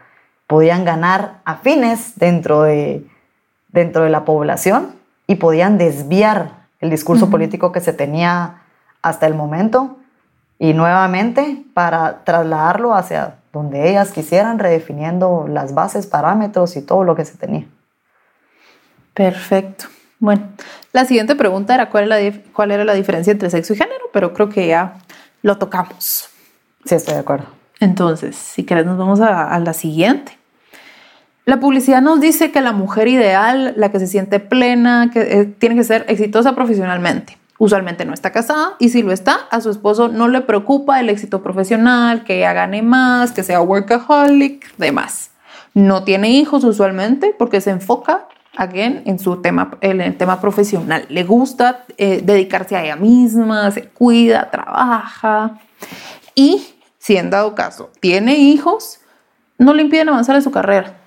podían 0.48 0.84
ganar 0.84 1.41
afines 1.46 2.17
dentro 2.17 2.63
de, 2.63 3.06
dentro 3.67 4.03
de 4.03 4.10
la 4.10 4.25
población 4.25 4.96
y 5.27 5.36
podían 5.36 5.77
desviar 5.77 6.67
el 6.79 6.89
discurso 6.89 7.29
político 7.29 7.72
que 7.72 7.82
se 7.82 7.94
tenía 7.94 8.63
hasta 9.03 9.27
el 9.27 9.36
momento 9.36 9.98
y 10.58 10.74
nuevamente 10.74 11.63
para 11.75 12.24
trasladarlo 12.24 12.96
hacia 12.96 13.36
donde 13.53 13.91
ellas 13.91 14.12
quisieran, 14.12 14.58
redefiniendo 14.58 15.46
las 15.48 15.75
bases, 15.75 16.08
parámetros 16.08 16.75
y 16.77 16.82
todo 16.82 17.03
lo 17.03 17.15
que 17.15 17.25
se 17.25 17.38
tenía. 17.38 17.67
Perfecto. 19.13 19.86
Bueno, 20.20 20.48
la 20.98 21.06
siguiente 21.06 21.36
pregunta 21.36 21.75
era 21.75 21.92
cuál, 21.92 22.06
era 22.06 22.20
la, 22.20 22.34
cuál 22.54 22.72
era 22.72 22.84
la 22.84 22.96
diferencia 22.96 23.30
entre 23.30 23.51
sexo 23.51 23.74
y 23.74 23.77
género, 23.77 24.06
pero 24.12 24.34
creo 24.34 24.50
que 24.50 24.66
ya 24.66 24.96
lo 25.44 25.60
tocamos. 25.60 26.30
Sí, 26.86 26.96
estoy 26.96 27.13
de 27.13 27.20
acuerdo. 27.20 27.46
Entonces, 27.80 28.36
si 28.36 28.63
querés, 28.63 28.88
nos 28.88 28.98
vamos 28.98 29.22
a, 29.22 29.48
a 29.48 29.60
la 29.60 29.74
siguiente. 29.74 30.36
La 31.46 31.60
publicidad 31.60 32.01
nos 32.01 32.20
dice 32.20 32.50
que 32.50 32.62
la 32.62 32.72
mujer 32.72 33.10
ideal, 33.10 33.75
la 33.77 33.92
que 33.92 34.00
se 34.00 34.08
siente 34.08 34.39
plena, 34.39 35.12
que 35.13 35.22
eh, 35.22 35.46
tiene 35.46 35.75
que 35.75 35.84
ser 35.84 36.04
exitosa 36.08 36.56
profesionalmente. 36.56 37.38
Usualmente 37.60 38.04
no 38.04 38.16
está 38.16 38.32
casada 38.32 38.74
y 38.80 38.89
si 38.89 39.04
lo 39.04 39.12
está, 39.12 39.42
a 39.51 39.62
su 39.62 39.70
esposo 39.70 40.08
no 40.08 40.27
le 40.27 40.42
preocupa 40.42 41.00
el 41.00 41.12
éxito 41.12 41.44
profesional, 41.44 42.24
que 42.24 42.39
ella 42.39 42.54
gane 42.54 42.82
más, 42.82 43.34
que 43.34 43.44
sea 43.44 43.62
workaholic, 43.62 44.75
demás. 44.77 45.30
No 45.75 46.04
tiene 46.04 46.32
hijos 46.32 46.63
usualmente 46.63 47.36
porque 47.38 47.62
se 47.62 47.70
enfoca 47.70 48.25
again, 48.58 49.04
en 49.06 49.20
su 49.20 49.38
tema, 49.42 49.78
el 49.82 50.18
tema 50.18 50.42
profesional. 50.42 51.06
Le 51.10 51.24
gusta 51.24 51.86
eh, 51.98 52.22
dedicarse 52.24 52.76
a 52.76 52.84
ella 52.84 52.96
misma, 52.96 53.72
se 53.72 53.84
cuida, 53.84 54.50
trabaja. 54.52 55.60
Y 56.36 56.76
si 56.98 57.18
en 57.18 57.30
dado 57.30 57.56
caso 57.56 57.92
tiene 58.00 58.36
hijos, 58.38 59.00
no 59.58 59.74
le 59.74 59.84
impiden 59.84 60.10
avanzar 60.10 60.36
en 60.36 60.42
su 60.42 60.52
carrera. 60.52 60.98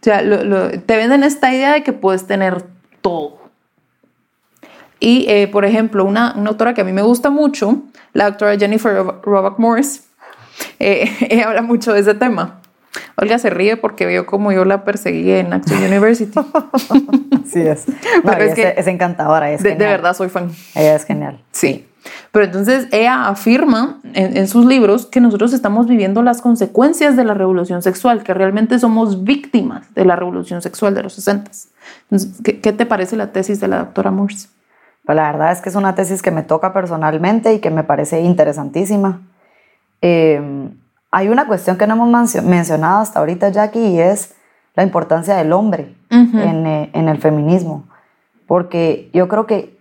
O 0.00 0.04
sea, 0.04 0.20
te 0.20 0.96
venden 0.96 1.22
esta 1.22 1.52
idea 1.52 1.72
de 1.72 1.82
que 1.82 1.92
puedes 1.92 2.26
tener 2.26 2.64
todo. 3.00 3.38
Y, 5.00 5.26
eh, 5.28 5.48
por 5.48 5.64
ejemplo, 5.64 6.04
una, 6.04 6.34
una, 6.36 6.50
autora 6.50 6.74
que 6.74 6.80
a 6.80 6.84
mí 6.84 6.92
me 6.92 7.02
gusta 7.02 7.30
mucho, 7.30 7.82
la 8.14 8.30
doctora 8.30 8.58
Jennifer 8.58 8.94
Roback 9.22 9.58
Morris, 9.58 10.08
eh, 10.78 11.42
habla 11.46 11.62
mucho 11.62 11.92
de 11.92 12.00
ese 12.00 12.14
tema. 12.14 12.60
Olga 13.16 13.38
se 13.38 13.50
ríe 13.50 13.76
porque 13.76 14.06
vio 14.06 14.26
como 14.26 14.52
yo 14.52 14.64
la 14.64 14.84
perseguí 14.84 15.30
en 15.32 15.52
Action 15.52 15.82
University. 15.84 16.38
sí 17.46 17.60
es. 17.60 17.86
No, 18.24 18.32
es, 18.32 18.54
que 18.54 18.74
es 18.76 18.86
encantadora. 18.86 19.50
Es 19.50 19.62
de, 19.62 19.70
de, 19.70 19.86
verdad 19.86 20.14
soy 20.14 20.28
fan. 20.28 20.50
Ella 20.74 20.94
es 20.94 21.04
genial. 21.04 21.42
Sí. 21.52 21.86
Pero 22.32 22.44
entonces 22.44 22.88
ella 22.90 23.28
afirma 23.28 24.00
en, 24.14 24.36
en, 24.36 24.48
sus 24.48 24.64
libros 24.64 25.06
que 25.06 25.20
nosotros 25.20 25.52
estamos 25.52 25.86
viviendo 25.86 26.22
las 26.22 26.40
consecuencias 26.40 27.16
de 27.16 27.24
la 27.24 27.34
revolución 27.34 27.82
sexual, 27.82 28.22
que 28.22 28.34
realmente 28.34 28.78
somos 28.78 29.24
víctimas 29.24 29.92
de 29.94 30.04
la 30.04 30.16
revolución 30.16 30.62
sexual 30.62 30.94
de 30.94 31.02
los 31.02 31.14
60. 31.14 31.50
Entonces, 32.04 32.40
¿qué, 32.42 32.60
¿qué, 32.60 32.72
te 32.72 32.86
parece 32.86 33.16
la 33.16 33.32
tesis 33.32 33.60
de 33.60 33.68
la 33.68 33.78
doctora 33.78 34.10
Morse? 34.10 34.48
Pues 35.04 35.16
la 35.16 35.30
verdad 35.32 35.52
es 35.52 35.60
que 35.60 35.70
es 35.70 35.74
una 35.74 35.94
tesis 35.94 36.22
que 36.22 36.30
me 36.30 36.42
toca 36.42 36.72
personalmente 36.72 37.52
y 37.54 37.60
que 37.60 37.70
me 37.70 37.82
parece 37.82 38.20
interesantísima. 38.20 39.20
Eh, 40.02 40.70
hay 41.10 41.28
una 41.28 41.46
cuestión 41.46 41.78
que 41.78 41.86
no 41.86 41.94
hemos 41.94 42.42
mencionado 42.42 43.00
hasta 43.00 43.20
ahorita, 43.20 43.48
Jackie, 43.50 43.86
y 43.86 44.00
es 44.00 44.34
la 44.74 44.82
importancia 44.82 45.36
del 45.36 45.52
hombre 45.52 45.96
uh 46.10 46.14
-huh. 46.14 46.42
en, 46.42 46.66
eh, 46.66 46.90
en, 46.92 47.08
el 47.08 47.18
feminismo. 47.18 47.84
Porque 48.46 49.10
yo 49.12 49.28
creo 49.28 49.46
que 49.46 49.78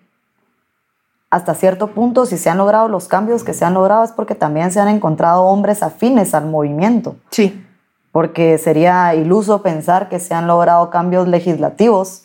hasta 1.30 1.54
cierto 1.54 1.90
punto, 1.90 2.26
si 2.26 2.38
se 2.38 2.50
han 2.50 2.58
logrado 2.58 2.88
los 2.88 3.08
cambios 3.08 3.44
que 3.44 3.54
se 3.54 3.66
han 3.66 3.74
logrado, 3.74 4.04
es 4.04 4.12
porque 4.12 4.36
también 4.36 4.72
se 4.72 4.80
han 4.80 4.88
encontrado 4.88 5.44
hombres 5.44 5.84
afines 5.84 6.34
al 6.34 6.46
movimiento. 6.46 7.18
Sí. 7.32 7.64
Porque 8.12 8.58
sería 8.58 9.14
iluso 9.14 9.62
pensar 9.62 10.10
que 10.10 10.20
se 10.20 10.34
han 10.34 10.48
logrado 10.48 10.90
cambios 10.90 11.28
legislativos 11.28 12.24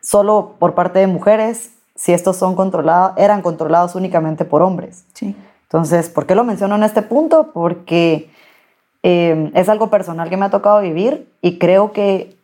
solo 0.00 0.54
por 0.58 0.74
parte 0.74 1.00
de 1.00 1.06
mujeres 1.06 1.72
si 2.00 2.14
estos 2.14 2.36
son 2.36 2.56
controlados, 2.56 3.12
eran 3.18 3.42
controlados 3.42 3.94
únicamente 3.94 4.46
por 4.46 4.62
hombres. 4.62 5.04
Sí. 5.12 5.36
Entonces, 5.70 6.08
¿por 6.08 6.26
qué 6.26 6.34
lo 6.34 6.42
menciono 6.42 6.74
en 6.74 6.82
este 6.82 7.00
punto? 7.00 7.52
Porque 7.52 8.28
eh, 9.04 9.52
es 9.54 9.68
algo 9.68 9.88
personal 9.88 10.28
que 10.28 10.36
me 10.36 10.46
ha 10.46 10.50
tocado 10.50 10.80
vivir 10.80 11.32
y 11.42 11.60
creo 11.60 11.92
que 11.92 12.36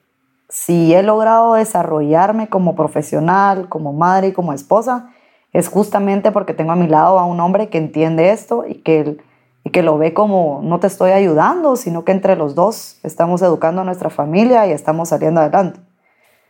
si 0.48 0.94
he 0.94 1.02
logrado 1.02 1.54
desarrollarme 1.54 2.48
como 2.48 2.76
profesional, 2.76 3.68
como 3.68 3.92
madre 3.92 4.28
y 4.28 4.32
como 4.32 4.52
esposa, 4.52 5.10
es 5.52 5.68
justamente 5.68 6.30
porque 6.30 6.54
tengo 6.54 6.70
a 6.70 6.76
mi 6.76 6.86
lado 6.86 7.18
a 7.18 7.24
un 7.24 7.40
hombre 7.40 7.68
que 7.68 7.78
entiende 7.78 8.30
esto 8.30 8.64
y 8.64 8.74
que, 8.74 9.18
y 9.64 9.70
que 9.70 9.82
lo 9.82 9.98
ve 9.98 10.14
como 10.14 10.60
no 10.62 10.78
te 10.78 10.86
estoy 10.86 11.10
ayudando, 11.10 11.74
sino 11.74 12.04
que 12.04 12.12
entre 12.12 12.36
los 12.36 12.54
dos 12.54 13.00
estamos 13.02 13.42
educando 13.42 13.80
a 13.80 13.84
nuestra 13.84 14.08
familia 14.08 14.68
y 14.68 14.70
estamos 14.70 15.08
saliendo 15.08 15.40
adelante. 15.40 15.80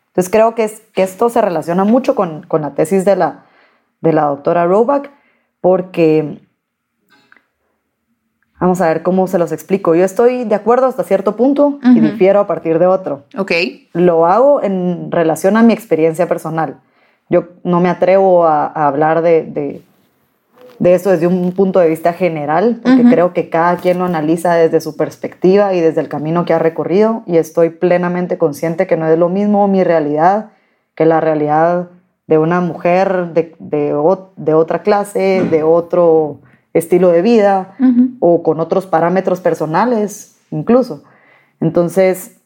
Entonces 0.09 0.31
creo 0.31 0.55
que, 0.55 0.65
es, 0.65 0.81
que 0.93 1.03
esto 1.03 1.31
se 1.31 1.41
relaciona 1.41 1.85
mucho 1.85 2.15
con, 2.15 2.43
con 2.43 2.61
la 2.61 2.75
tesis 2.75 3.07
de 3.07 3.17
la, 3.17 3.47
de 4.03 4.13
la 4.13 4.25
doctora 4.25 4.67
Roback, 4.67 5.11
porque 5.63 6.46
Vamos 8.67 8.81
a 8.81 8.89
ver 8.89 9.05
cómo 9.05 9.29
se 9.29 9.39
los 9.39 9.53
explico. 9.53 9.95
Yo 9.95 10.05
estoy 10.05 10.43
de 10.43 10.57
acuerdo 10.57 10.89
hasta 10.89 11.05
cierto 11.05 11.37
punto 11.37 11.67
uh 11.69 11.81
-huh. 11.81 11.97
y 11.97 12.01
difiero 12.01 12.41
a 12.41 12.49
partir 12.49 12.81
de 12.81 12.87
otro. 12.89 13.23
Ok. 13.39 13.53
Lo 13.93 14.27
hago 14.27 14.61
en 14.61 15.13
relación 15.13 15.57
a 15.57 15.63
mi 15.63 15.73
experiencia 15.73 16.27
personal. 16.27 16.81
Yo 17.31 17.45
no 17.63 17.79
me 17.79 17.89
atrevo 17.89 18.45
a, 18.45 18.67
a 18.67 18.89
hablar 18.89 19.23
de, 19.23 19.45
de, 19.45 19.83
de, 20.81 20.95
eso 20.95 21.11
desde 21.11 21.29
un 21.29 21.53
punto 21.53 21.79
de 21.79 21.89
vista 21.89 22.13
general, 22.13 22.81
porque 22.83 23.03
uh 23.03 23.05
-huh. 23.05 23.13
creo 23.13 23.33
que 23.33 23.49
cada 23.51 23.77
quien 23.77 24.01
lo 24.01 24.05
analiza 24.05 24.55
desde 24.55 24.81
su 24.81 24.97
perspectiva 24.97 25.73
y 25.73 25.81
desde 25.81 26.01
el 26.01 26.09
camino 26.09 26.45
que 26.45 26.53
ha 26.53 26.59
recorrido 26.59 27.23
y 27.25 27.37
estoy 27.37 27.71
plenamente 27.71 28.37
consciente 28.37 28.89
que 28.89 28.97
no 28.97 29.07
es 29.07 29.17
lo 29.17 29.29
mismo 29.29 29.69
mi 29.69 29.85
realidad 29.85 30.47
que 30.97 31.05
la 31.05 31.21
realidad 31.21 31.87
de 32.27 32.39
una 32.39 32.61
mujer 32.61 33.33
de, 33.33 33.55
de, 33.61 33.95
de 34.37 34.55
otra 34.55 34.83
clase, 34.83 35.47
de 35.49 35.63
otro 35.63 36.41
estilo 36.79 37.11
de 37.11 37.23
vida 37.23 37.75
uh 37.79 37.85
-huh. 37.85 38.17
o 38.21 38.43
con 38.43 38.61
otros 38.61 38.87
parámetros 38.87 39.41
personales 39.41 40.37
incluso. 40.51 41.05
Entonces, 41.61 42.41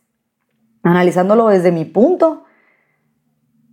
analizándolo 0.83 1.49
desde 1.49 1.73
mi 1.73 1.85
punto, 1.85 2.45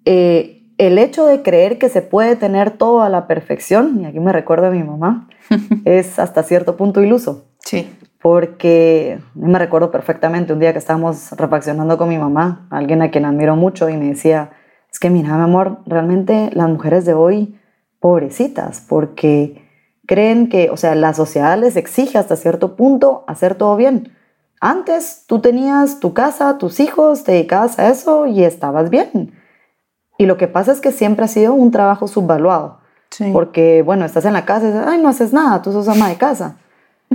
eh, 0.06 0.64
el 0.78 0.98
hecho 1.00 1.26
de 1.26 1.42
creer 1.42 1.80
que 1.80 1.90
se 1.90 2.02
puede 2.02 2.36
tener 2.36 2.72
todo 2.72 3.02
a 3.02 3.10
la 3.10 3.28
perfección, 3.28 4.02
y 4.02 4.06
aquí 4.06 4.20
me 4.20 4.32
recuerdo 4.32 4.68
a 4.68 4.72
mi 4.72 4.84
mamá, 4.84 5.28
es 5.86 6.20
hasta 6.20 6.44
cierto 6.44 6.78
punto 6.78 7.02
iluso. 7.02 7.46
Sí. 7.60 7.90
Porque 8.22 9.20
me 9.36 9.60
recuerdo 9.60 9.92
perfectamente 9.92 10.54
un 10.54 10.60
día 10.60 10.74
que 10.74 10.80
estábamos 10.80 11.32
refaccionando 11.34 11.98
con 11.98 12.10
mi 12.10 12.18
mamá, 12.18 12.68
alguien 12.70 13.02
a 13.02 13.12
quien 13.12 13.26
admiro 13.26 13.56
mucho, 13.56 13.90
y 13.90 13.98
me 13.98 14.08
decía, 14.08 14.52
es 14.92 15.00
que 15.00 15.10
mira, 15.10 15.36
mi 15.36 15.44
amor, 15.44 15.80
realmente 15.86 16.50
las 16.54 16.70
mujeres 16.70 17.06
de 17.06 17.14
hoy, 17.14 17.60
pobrecitas, 18.00 18.86
porque 18.88 19.67
creen 20.08 20.50
que, 20.50 20.72
o 20.72 20.78
sea, 20.78 20.96
la 20.96 21.14
sociedad 21.14 21.60
les 21.60 21.76
exige 21.76 22.18
hasta 22.18 22.36
cierto 22.36 22.76
punto 22.76 23.24
hacer 23.28 23.54
todo 23.54 23.76
bien. 23.76 24.12
Antes 24.60 25.26
tú 25.28 25.40
tenías 25.40 26.00
tu 26.00 26.14
casa, 26.14 26.58
tus 26.58 26.80
hijos, 26.80 27.24
te 27.24 27.34
dedicabas 27.34 27.78
a 27.78 27.90
eso 27.90 28.26
y 28.26 28.44
estabas 28.44 28.90
bien. 28.90 29.34
Y 30.18 30.26
lo 30.26 30.38
que 30.38 30.48
pasa 30.48 30.72
es 30.72 30.82
que 30.82 30.92
siempre 30.92 31.26
ha 31.26 31.28
sido 31.28 31.54
un 31.54 31.70
trabajo 31.70 32.08
subvaluado. 32.08 32.80
Sí. 33.12 33.30
Porque, 33.32 33.84
bueno, 33.84 34.06
estás 34.06 34.26
en 34.26 34.34
la 34.34 34.46
casa 34.46 34.66
y 34.66 34.72
dices, 34.72 34.86
ay, 34.88 35.00
no 35.00 35.10
haces 35.10 35.32
nada, 35.32 35.62
tú 35.62 35.72
sos 35.72 35.88
ama 35.88 36.10
de 36.10 36.16
casa. 36.16 36.58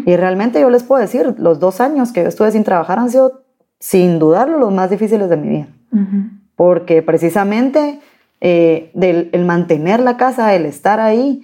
Y 0.07 0.15
realmente 0.17 0.61
yo 0.61 0.71
les 0.71 0.85
puedo 0.85 1.01
decir, 1.01 1.35
los 1.39 1.59
dos 1.59 1.81
años 1.81 2.13
que 2.13 2.23
yo 2.23 2.29
estuve 2.29 2.53
sin 2.53 2.65
trabajar 2.65 2.99
han 2.99 3.11
sido, 3.11 3.43
sin 3.81 4.19
dudarlo, 4.19 4.59
los 4.59 4.73
más 4.73 4.91
difíciles 4.91 5.29
de 5.29 5.37
mi 5.37 5.49
vida. 5.49 5.69
Uh 5.93 5.97
-huh. 5.97 6.31
Porque 6.55 7.03
precisamente 7.03 8.01
eh, 8.41 8.91
del, 8.95 9.31
el 9.33 9.45
mantener 9.45 10.01
la 10.01 10.17
casa, 10.17 10.55
el 10.55 10.65
estar 10.67 11.01
ahí, 11.01 11.43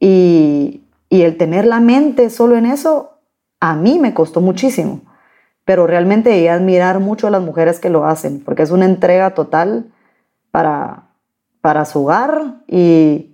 y, 0.00 0.82
y, 1.08 1.22
el 1.22 1.36
tener 1.36 1.66
la 1.66 1.78
mente 1.78 2.30
solo 2.30 2.56
en 2.56 2.66
eso, 2.66 3.18
a 3.60 3.76
mí 3.76 3.98
me 3.98 4.14
costó 4.14 4.40
muchísimo. 4.40 5.02
Pero 5.64 5.86
realmente 5.86 6.36
he 6.40 6.50
admirar 6.50 6.98
mucho 6.98 7.26
a 7.26 7.30
las 7.30 7.42
mujeres 7.42 7.78
que 7.78 7.90
lo 7.90 8.06
hacen, 8.06 8.40
porque 8.40 8.62
es 8.62 8.70
una 8.70 8.86
entrega 8.86 9.34
total 9.34 9.92
para, 10.50 11.10
para 11.60 11.84
su 11.84 12.00
hogar 12.00 12.62
y, 12.66 13.30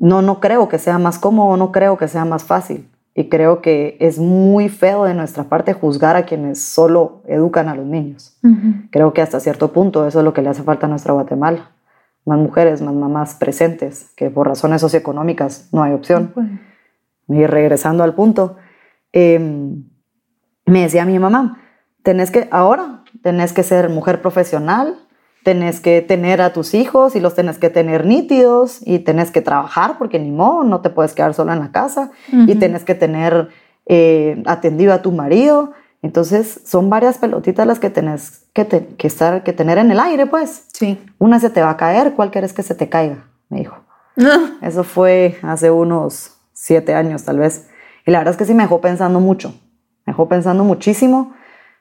no, 0.00 0.22
no 0.22 0.40
creo 0.40 0.68
que 0.68 0.78
sea 0.78 0.98
más 0.98 1.18
cómodo, 1.18 1.56
no 1.56 1.70
creo 1.70 1.96
que 1.98 2.08
sea 2.08 2.24
más 2.24 2.42
fácil. 2.42 2.88
Y 3.14 3.28
creo 3.28 3.60
que 3.60 3.98
es 4.00 4.18
muy 4.18 4.68
feo 4.68 5.04
de 5.04 5.14
nuestra 5.14 5.44
parte 5.44 5.74
juzgar 5.74 6.16
a 6.16 6.24
quienes 6.24 6.60
solo 6.60 7.20
educan 7.26 7.68
a 7.68 7.74
los 7.74 7.84
niños. 7.84 8.38
Creo 8.90 9.12
que 9.12 9.20
hasta 9.20 9.40
cierto 9.40 9.72
punto 9.72 10.06
eso 10.06 10.20
es 10.20 10.24
lo 10.24 10.32
que 10.32 10.40
le 10.40 10.48
hace 10.48 10.62
falta 10.62 10.86
a 10.86 10.88
nuestra 10.88 11.12
Guatemala. 11.12 11.70
Más 12.24 12.38
mujeres, 12.38 12.82
más 12.82 12.94
mamás 12.94 13.34
presentes, 13.34 14.12
que 14.16 14.30
por 14.30 14.46
razones 14.46 14.80
socioeconómicas 14.80 15.68
no 15.72 15.82
hay 15.82 15.92
opción. 15.92 16.60
Y 17.28 17.46
regresando 17.46 18.02
al 18.04 18.14
punto, 18.14 18.56
em, 19.12 19.84
me 20.66 20.82
decía 20.82 21.04
mi 21.04 21.18
mamá, 21.18 21.58
tenés 22.02 22.30
que, 22.30 22.48
ahora, 22.50 23.04
tenés 23.22 23.52
que 23.52 23.62
ser 23.62 23.88
mujer 23.88 24.20
profesional, 24.20 24.96
tenés 25.42 25.80
que 25.80 26.02
tener 26.02 26.42
a 26.42 26.52
tus 26.52 26.74
hijos 26.74 27.16
y 27.16 27.20
los 27.20 27.34
tenés 27.34 27.58
que 27.58 27.70
tener 27.70 28.04
nítidos 28.04 28.86
y 28.86 28.98
tenés 29.00 29.30
que 29.30 29.40
trabajar 29.40 29.96
porque 29.98 30.18
ni 30.18 30.30
modo, 30.30 30.64
no 30.64 30.80
te 30.80 30.90
puedes 30.90 31.14
quedar 31.14 31.34
sola 31.34 31.54
en 31.54 31.60
la 31.60 31.72
casa 31.72 32.10
y 32.30 32.54
tenés 32.56 32.84
que 32.84 32.94
tener 32.94 33.48
eh, 33.86 34.42
atendido 34.46 34.92
a 34.92 35.02
tu 35.02 35.12
marido. 35.12 35.72
Entonces 36.02 36.60
son 36.64 36.88
varias 36.88 37.18
pelotitas 37.18 37.66
las 37.66 37.78
que 37.78 37.90
tenés 37.90 38.46
que, 38.54 38.66
que, 38.66 39.06
estar, 39.06 39.42
que 39.42 39.52
tener 39.52 39.78
en 39.78 39.90
el 39.90 40.00
aire, 40.00 40.26
pues. 40.26 40.66
Sí. 40.72 41.02
Una 41.18 41.40
se 41.40 41.50
te 41.50 41.62
va 41.62 41.70
a 41.70 41.76
caer, 41.76 42.14
¿cuál 42.14 42.30
quieres 42.30 42.52
que 42.52 42.62
se 42.62 42.74
te 42.74 42.88
caiga? 42.88 43.26
Me 43.48 43.58
dijo. 43.58 43.76
Eso 44.62 44.84
fue 44.84 45.38
hace 45.42 45.70
unos 45.70 46.36
siete 46.52 46.94
años 46.94 47.24
tal 47.24 47.38
vez. 47.38 47.68
Y 48.06 48.10
la 48.10 48.18
verdad 48.18 48.32
es 48.32 48.38
que 48.38 48.44
sí 48.46 48.54
me 48.54 48.62
dejó 48.62 48.80
pensando 48.80 49.20
mucho. 49.20 49.50
Me 50.06 50.12
dejó 50.12 50.28
pensando 50.28 50.64
muchísimo 50.64 51.34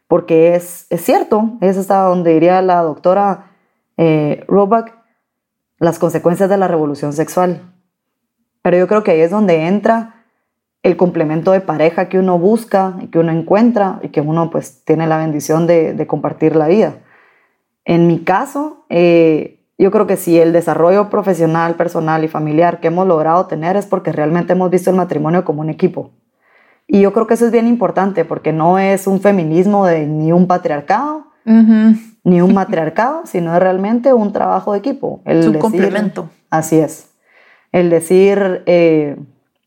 porque 0.07 0.55
es, 0.55 0.87
es 0.89 1.01
cierto, 1.01 1.57
es 1.61 1.77
hasta 1.77 2.01
donde 2.01 2.33
diría 2.33 2.61
la 2.61 2.81
doctora 2.81 3.51
eh, 3.95 4.43
Roback, 4.47 4.97
las 5.77 5.99
consecuencias 5.99 6.49
de 6.49 6.57
la 6.57 6.67
revolución 6.67 7.13
sexual. 7.13 7.73
Pero 8.61 8.77
yo 8.77 8.87
creo 8.87 9.03
que 9.03 9.11
ahí 9.11 9.21
es 9.21 9.31
donde 9.31 9.67
entra 9.67 10.18
el 10.83 10.95
complemento 10.95 11.51
de 11.51 11.61
pareja 11.61 12.07
que 12.07 12.19
uno 12.19 12.39
busca 12.39 12.95
y 13.01 13.07
que 13.07 13.19
uno 13.19 13.31
encuentra 13.31 13.99
y 14.01 14.09
que 14.09 14.21
uno 14.21 14.49
pues 14.49 14.83
tiene 14.85 15.07
la 15.07 15.17
bendición 15.17 15.67
de, 15.67 16.05
compartir 16.07 16.55
la 16.55 16.67
vida. 16.67 16.95
En 17.85 18.07
mi 18.07 18.19
caso, 18.19 18.85
eh, 18.89 19.59
yo 19.77 19.91
creo 19.91 20.07
que 20.07 20.17
si 20.17 20.39
el 20.39 20.53
desarrollo 20.53 21.09
profesional, 21.09 21.75
personal 21.75 22.23
y 22.23 22.27
familiar 22.27 22.79
que 22.79 22.87
hemos 22.87 23.07
logrado 23.07 23.47
tener 23.47 23.75
es 23.75 23.85
porque 23.85 24.11
realmente 24.11 24.53
hemos 24.53 24.69
visto 24.69 24.89
el 24.89 24.95
matrimonio 24.95 25.43
como 25.43 25.61
un 25.61 25.69
equipo. 25.69 26.11
Y 26.87 27.01
yo 27.01 27.13
creo 27.13 27.27
que 27.27 27.35
eso 27.35 27.45
es 27.45 27.51
bien 27.51 27.67
importante 27.67 28.25
porque 28.25 28.51
no 28.51 28.79
es 28.79 29.05
un 29.05 29.21
feminismo 29.21 29.85
de 29.85 30.07
ni 30.07 30.31
un 30.31 30.47
patriarcado, 30.47 31.27
ni 31.45 32.41
un 32.41 32.53
matriarcado, 32.53 33.21
sino 33.25 33.53
es 33.53 33.59
realmente 33.59 34.13
un 34.13 34.33
trabajo 34.33 34.73
de 34.73 34.79
equipo. 34.79 35.21
El 35.25 35.47
un 35.47 35.59
complemento. 35.59 36.29
Así 36.49 36.79
es. 36.79 37.11
El 37.71 37.89
decir, 37.89 38.63
eh, 38.65 39.17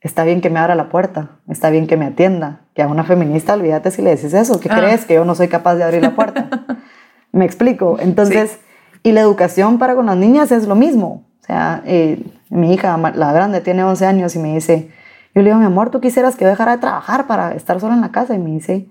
está 0.02 0.24
bien 0.24 0.40
que 0.40 0.50
me 0.50 0.58
abra 0.58 0.74
la 0.74 0.88
puerta, 0.88 1.38
está 1.48 1.70
bien 1.70 1.86
que 1.86 1.96
me 1.96 2.06
atienda. 2.06 2.60
Que 2.74 2.82
a 2.82 2.88
una 2.88 3.04
feminista, 3.04 3.54
olvídate 3.54 3.90
si 3.90 4.02
le 4.02 4.10
decís 4.10 4.34
eso, 4.34 4.58
¿qué 4.60 4.68
ah. 4.70 4.76
crees? 4.76 5.04
Que 5.04 5.14
yo 5.14 5.24
no 5.24 5.34
soy 5.34 5.48
capaz 5.48 5.76
de 5.76 5.84
abrir 5.84 6.02
la 6.02 6.14
puerta. 6.14 6.48
me 7.32 7.44
explico. 7.44 7.98
Entonces, 8.00 8.58
y 9.02 9.12
la 9.12 9.20
educación 9.20 9.78
para 9.78 9.94
con 9.94 10.06
las 10.06 10.16
niñas 10.16 10.52
es 10.52 10.66
lo 10.66 10.74
mismo. 10.74 11.24
O 11.40 11.44
sea, 11.44 11.82
eh, 11.86 12.24
mi 12.50 12.72
hija, 12.72 12.96
la 12.96 13.32
grande, 13.32 13.60
tiene 13.60 13.84
11 13.84 14.06
años 14.06 14.36
y 14.36 14.38
me 14.38 14.54
dice, 14.54 14.90
yo 15.34 15.42
le 15.42 15.48
digo, 15.48 15.58
mi 15.58 15.66
amor, 15.66 15.90
¿tú 15.90 16.00
quisieras 16.00 16.36
que 16.36 16.44
yo 16.44 16.50
dejara 16.50 16.72
de 16.72 16.78
trabajar 16.78 17.26
para 17.26 17.54
estar 17.54 17.80
sola 17.80 17.94
en 17.94 18.00
la 18.00 18.12
casa? 18.12 18.34
Y 18.34 18.38
me 18.38 18.50
dice, 18.50 18.88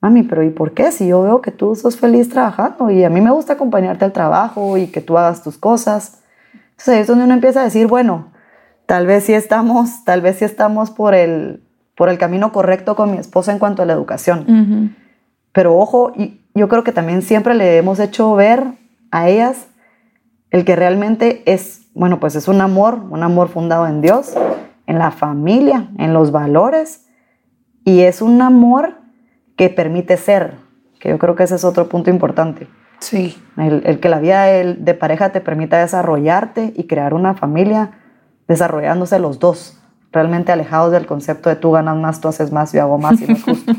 mami, 0.00 0.22
pero 0.22 0.42
¿y 0.42 0.50
por 0.50 0.72
qué? 0.72 0.92
Si 0.92 1.08
yo 1.08 1.22
veo 1.22 1.40
que 1.40 1.50
tú 1.50 1.74
sos 1.74 1.96
feliz 1.96 2.28
trabajando 2.28 2.90
y 2.90 3.04
a 3.04 3.10
mí 3.10 3.20
me 3.20 3.30
gusta 3.30 3.54
acompañarte 3.54 4.04
al 4.04 4.12
trabajo 4.12 4.76
y 4.76 4.86
que 4.86 5.00
tú 5.00 5.18
hagas 5.18 5.42
tus 5.42 5.58
cosas. 5.58 6.22
Entonces 6.70 6.88
ahí 6.88 7.00
es 7.00 7.06
donde 7.06 7.24
uno 7.24 7.34
empieza 7.34 7.60
a 7.60 7.64
decir, 7.64 7.86
bueno, 7.86 8.32
tal 8.90 9.06
vez 9.06 9.22
sí 9.22 9.34
estamos, 9.34 10.02
tal 10.02 10.20
vez 10.20 10.38
sí 10.38 10.44
estamos 10.44 10.90
por 10.90 11.14
el, 11.14 11.62
por 11.94 12.08
el 12.08 12.18
camino 12.18 12.50
correcto 12.50 12.96
con 12.96 13.12
mi 13.12 13.18
esposa 13.18 13.52
en 13.52 13.60
cuanto 13.60 13.82
a 13.82 13.86
la 13.86 13.92
educación. 13.92 14.96
Pero 15.52 15.78
ojo, 15.78 16.12
y 16.16 16.40
yo 16.56 16.68
creo 16.68 16.82
que 16.82 16.90
también 16.90 17.22
siempre 17.22 17.54
le 17.54 17.76
hemos 17.76 18.00
hecho 18.00 18.34
ver 18.34 18.64
a 19.12 19.28
ellas 19.28 19.68
el 20.50 20.64
que 20.64 20.74
realmente 20.74 21.44
es, 21.46 21.82
bueno, 21.94 22.18
pues 22.18 22.34
es 22.34 22.48
un 22.48 22.60
amor, 22.60 22.98
un 23.10 23.22
amor 23.22 23.46
fundado 23.46 23.86
en 23.86 24.00
Dios, 24.00 24.34
en 24.88 24.98
la 24.98 25.12
familia, 25.12 25.90
en 25.96 26.12
los 26.12 26.32
valores, 26.32 27.06
y 27.84 28.00
es 28.00 28.20
un 28.20 28.42
amor 28.42 28.96
que 29.56 29.68
permite 29.68 30.16
ser, 30.16 30.56
que 30.98 31.10
yo 31.10 31.18
creo 31.20 31.36
que 31.36 31.44
ese 31.44 31.54
es 31.54 31.62
otro 31.62 31.88
punto 31.88 32.10
importante. 32.10 32.66
Sí. 32.98 33.40
El, 33.56 34.00
que 34.00 34.08
la 34.08 34.18
vida 34.18 34.46
de, 34.46 34.94
pareja 34.94 35.30
te 35.30 35.40
permita 35.40 35.78
desarrollarte 35.78 36.72
y 36.76 36.88
crear 36.88 37.14
una 37.14 37.34
familia 37.34 37.99
desarrollándose 38.50 39.20
los 39.20 39.38
dos, 39.38 39.78
realmente 40.10 40.50
alejados 40.50 40.90
del 40.90 41.06
concepto 41.06 41.48
de 41.48 41.54
tú 41.56 41.70
ganas 41.70 41.96
más, 41.96 42.20
tú 42.20 42.26
haces 42.26 42.50
más, 42.50 42.72
yo 42.72 42.82
hago 42.82 42.98
más 42.98 43.20
y 43.20 43.26
no 43.26 43.34
es 43.34 43.42
justo. 43.44 43.72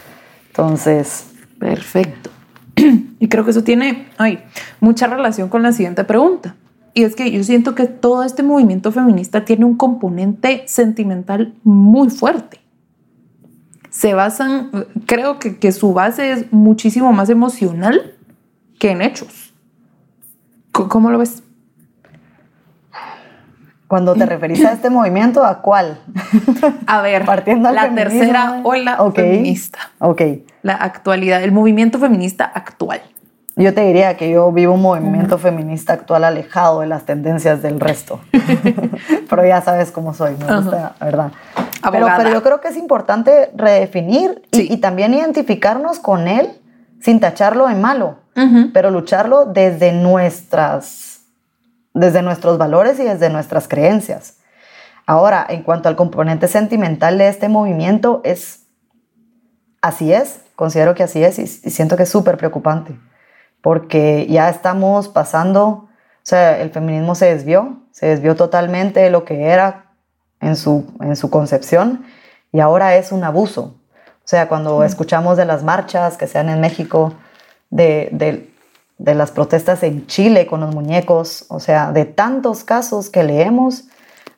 Entonces. 0.48 1.32
Perfecto. 1.58 2.30
Y 3.20 3.26
creo 3.28 3.44
que 3.44 3.50
eso 3.50 3.64
tiene 3.64 4.06
ay, 4.16 4.44
mucha 4.78 5.08
relación 5.08 5.48
con 5.48 5.62
la 5.62 5.72
siguiente 5.72 6.04
pregunta. 6.04 6.54
Y 6.94 7.02
es 7.02 7.16
que 7.16 7.32
yo 7.32 7.42
siento 7.42 7.74
que 7.74 7.86
todo 7.86 8.22
este 8.22 8.44
movimiento 8.44 8.92
feminista 8.92 9.44
tiene 9.44 9.64
un 9.64 9.76
componente 9.76 10.62
sentimental 10.66 11.54
muy 11.64 12.10
fuerte 12.10 12.60
se 13.90 14.14
basan, 14.14 14.70
creo 15.06 15.40
que, 15.40 15.56
que 15.56 15.72
su 15.72 15.92
base 15.92 16.30
es 16.30 16.52
muchísimo 16.52 17.12
más 17.12 17.30
emocional 17.30 18.14
que 18.78 18.90
en 18.90 19.02
hechos. 19.02 19.52
¿Cómo 20.70 21.10
lo 21.10 21.18
ves? 21.18 21.42
Cuando 23.88 24.14
te 24.14 24.26
referís 24.26 24.64
a 24.64 24.72
este 24.72 24.90
movimiento, 24.90 25.44
¿a 25.44 25.60
cuál? 25.60 25.98
A 26.86 27.02
ver, 27.02 27.24
partiendo 27.24 27.70
la 27.72 27.92
tercera 27.94 28.60
ola 28.62 28.98
feminista. 29.12 29.78
Ok. 29.98 30.22
La 30.62 30.74
actualidad, 30.74 31.42
el 31.42 31.52
movimiento 31.52 31.98
feminista 31.98 32.44
actual. 32.44 33.00
Yo 33.58 33.74
te 33.74 33.80
diría 33.80 34.16
que 34.16 34.30
yo 34.30 34.52
vivo 34.52 34.74
un 34.74 34.82
movimiento 34.82 35.36
feminista 35.36 35.92
actual 35.92 36.22
alejado 36.22 36.80
de 36.80 36.86
las 36.86 37.04
tendencias 37.04 37.60
del 37.60 37.80
resto. 37.80 38.20
pero 39.28 39.44
ya 39.44 39.60
sabes 39.62 39.90
cómo 39.90 40.14
soy, 40.14 40.36
me 40.36 40.56
gusta, 40.56 40.94
¿verdad? 41.00 41.32
Pero, 41.90 42.30
yo 42.30 42.42
creo 42.44 42.60
que 42.60 42.68
es 42.68 42.76
importante 42.76 43.50
redefinir 43.56 44.42
y, 44.52 44.76
también 44.76 45.12
identificarnos 45.12 45.98
con 45.98 46.28
él 46.28 46.60
sin 47.00 47.18
tacharlo 47.18 47.68
en 47.68 47.80
malo, 47.80 48.18
pero 48.72 48.92
lucharlo 48.92 49.46
desde 49.46 49.92
nuestras, 49.92 51.07
desde 51.94 52.22
nuestros 52.22 52.58
valores 52.58 52.98
y 52.98 53.04
desde 53.04 53.30
nuestras 53.30 53.68
creencias. 53.68 54.38
Ahora, 55.06 55.46
en 55.48 55.62
cuanto 55.62 55.88
al 55.88 55.96
componente 55.96 56.48
sentimental 56.48 57.18
de 57.18 57.28
este 57.28 57.48
movimiento, 57.48 58.20
es 58.24 58.66
así 59.80 60.12
es, 60.12 60.42
considero 60.54 60.94
que 60.94 61.02
así 61.02 61.22
es 61.22 61.38
y, 61.38 61.42
y 61.42 61.70
siento 61.70 61.96
que 61.96 62.02
es 62.02 62.08
súper 62.08 62.36
preocupante, 62.36 62.98
porque 63.62 64.26
ya 64.28 64.48
estamos 64.48 65.08
pasando, 65.08 65.66
o 65.66 65.88
sea, 66.22 66.60
el 66.60 66.70
feminismo 66.70 67.14
se 67.14 67.26
desvió, 67.26 67.82
se 67.90 68.06
desvió 68.06 68.36
totalmente 68.36 69.00
de 69.00 69.10
lo 69.10 69.24
que 69.24 69.46
era 69.46 69.92
en 70.40 70.56
su, 70.56 70.86
en 71.00 71.16
su 71.16 71.30
concepción 71.30 72.04
y 72.52 72.60
ahora 72.60 72.96
es 72.96 73.12
un 73.12 73.24
abuso. 73.24 73.74
O 74.24 74.30
sea, 74.30 74.48
cuando 74.48 74.84
escuchamos 74.84 75.36
de 75.36 75.46
las 75.46 75.62
marchas 75.62 76.16
que 76.16 76.26
se 76.26 76.38
dan 76.38 76.50
en 76.50 76.60
México, 76.60 77.14
de, 77.70 78.08
de, 78.12 78.52
de, 78.98 79.14
las 79.14 79.30
protestas 79.30 79.82
en 79.82 80.06
Chile 80.06 80.46
con 80.46 80.60
los 80.60 80.74
muñecos, 80.74 81.46
o 81.48 81.60
sea, 81.60 81.92
de 81.92 82.04
tantos 82.04 82.64
casos 82.64 83.10
que 83.10 83.22
leemos, 83.22 83.84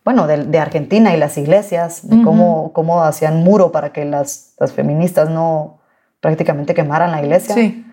bueno, 0.05 0.27
de, 0.27 0.45
de 0.45 0.59
Argentina 0.59 1.15
y 1.15 1.19
las 1.19 1.37
iglesias, 1.37 2.09
de 2.09 2.23
cómo, 2.23 2.73
cómo, 2.73 3.03
hacían 3.03 3.43
muro 3.43 3.73
para 3.73 3.93
que 3.93 4.05
las, 4.05 4.55
las, 4.59 4.73
feministas 4.73 5.29
no 5.29 5.81
prácticamente 6.21 6.75
quemaran 6.75 7.11
la 7.11 7.23
iglesia. 7.23 7.55
Sí. 7.55 7.85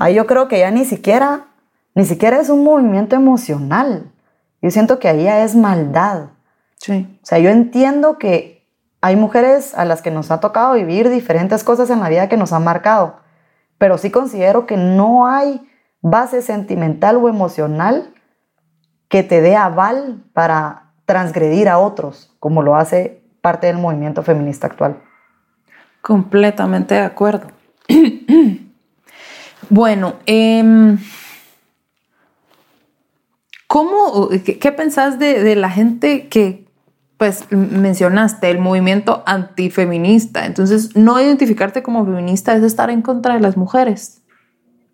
Ahí 0.00 0.14
yo 0.14 0.26
creo 0.26 0.48
que 0.48 0.58
ya 0.58 0.70
ni 0.70 0.84
siquiera, 0.84 1.46
ni 1.94 2.04
siquiera 2.04 2.40
es 2.40 2.50
un 2.50 2.64
movimiento 2.64 3.16
emocional. 3.16 4.10
Yo 4.60 4.70
siento 4.70 4.98
que 4.98 5.08
ahí 5.08 5.24
ya 5.24 5.44
es 5.44 5.54
maldad. 5.54 6.30
Sí. 6.76 7.18
O 7.22 7.26
sea, 7.26 7.38
yo 7.38 7.50
entiendo 7.50 8.18
que 8.18 8.56
hay 9.00 9.16
mujeres 9.16 9.74
a 9.74 9.84
las 9.84 10.02
que 10.02 10.10
nos 10.10 10.30
ha 10.30 10.40
tocado 10.40 10.74
vivir 10.74 11.10
diferentes 11.10 11.62
cosas 11.64 11.90
en 11.90 12.00
la 12.00 12.08
vida 12.08 12.28
que 12.28 12.36
nos 12.36 12.52
han 12.52 12.64
marcado, 12.64 13.20
pero 13.78 13.98
sí 13.98 14.10
considero 14.10 14.66
que 14.66 14.76
no 14.76 15.26
hay 15.26 15.66
base 16.10 16.40
sentimental 16.40 17.16
o 17.16 17.28
emocional 17.28 18.12
que 19.08 19.22
te 19.22 19.40
dé 19.40 19.56
aval 19.56 20.22
para 20.32 20.92
transgredir 21.04 21.68
a 21.68 21.78
otros, 21.78 22.34
como 22.38 22.62
lo 22.62 22.76
hace 22.76 23.22
parte 23.40 23.66
del 23.66 23.78
movimiento 23.78 24.22
feminista 24.22 24.66
actual. 24.66 25.02
Completamente 26.02 26.94
de 26.94 27.00
acuerdo. 27.00 27.48
bueno, 29.68 30.14
eh, 30.26 30.96
¿cómo, 33.66 34.28
qué, 34.44 34.72
pensás 34.72 35.18
de, 35.18 35.42
de, 35.42 35.56
la 35.56 35.70
gente 35.70 36.28
que 36.28 36.66
pues 37.16 37.50
mencionaste 37.50 38.50
el 38.50 38.58
movimiento 38.58 39.22
antifeminista. 39.24 40.44
Entonces, 40.44 40.94
no 40.96 41.18
identificarte 41.18 41.82
como 41.82 42.04
feminista 42.04 42.54
es 42.54 42.62
estar 42.62 42.90
en 42.90 43.00
contra 43.00 43.34
de 43.34 43.40
las 43.40 43.56
mujeres. 43.56 44.22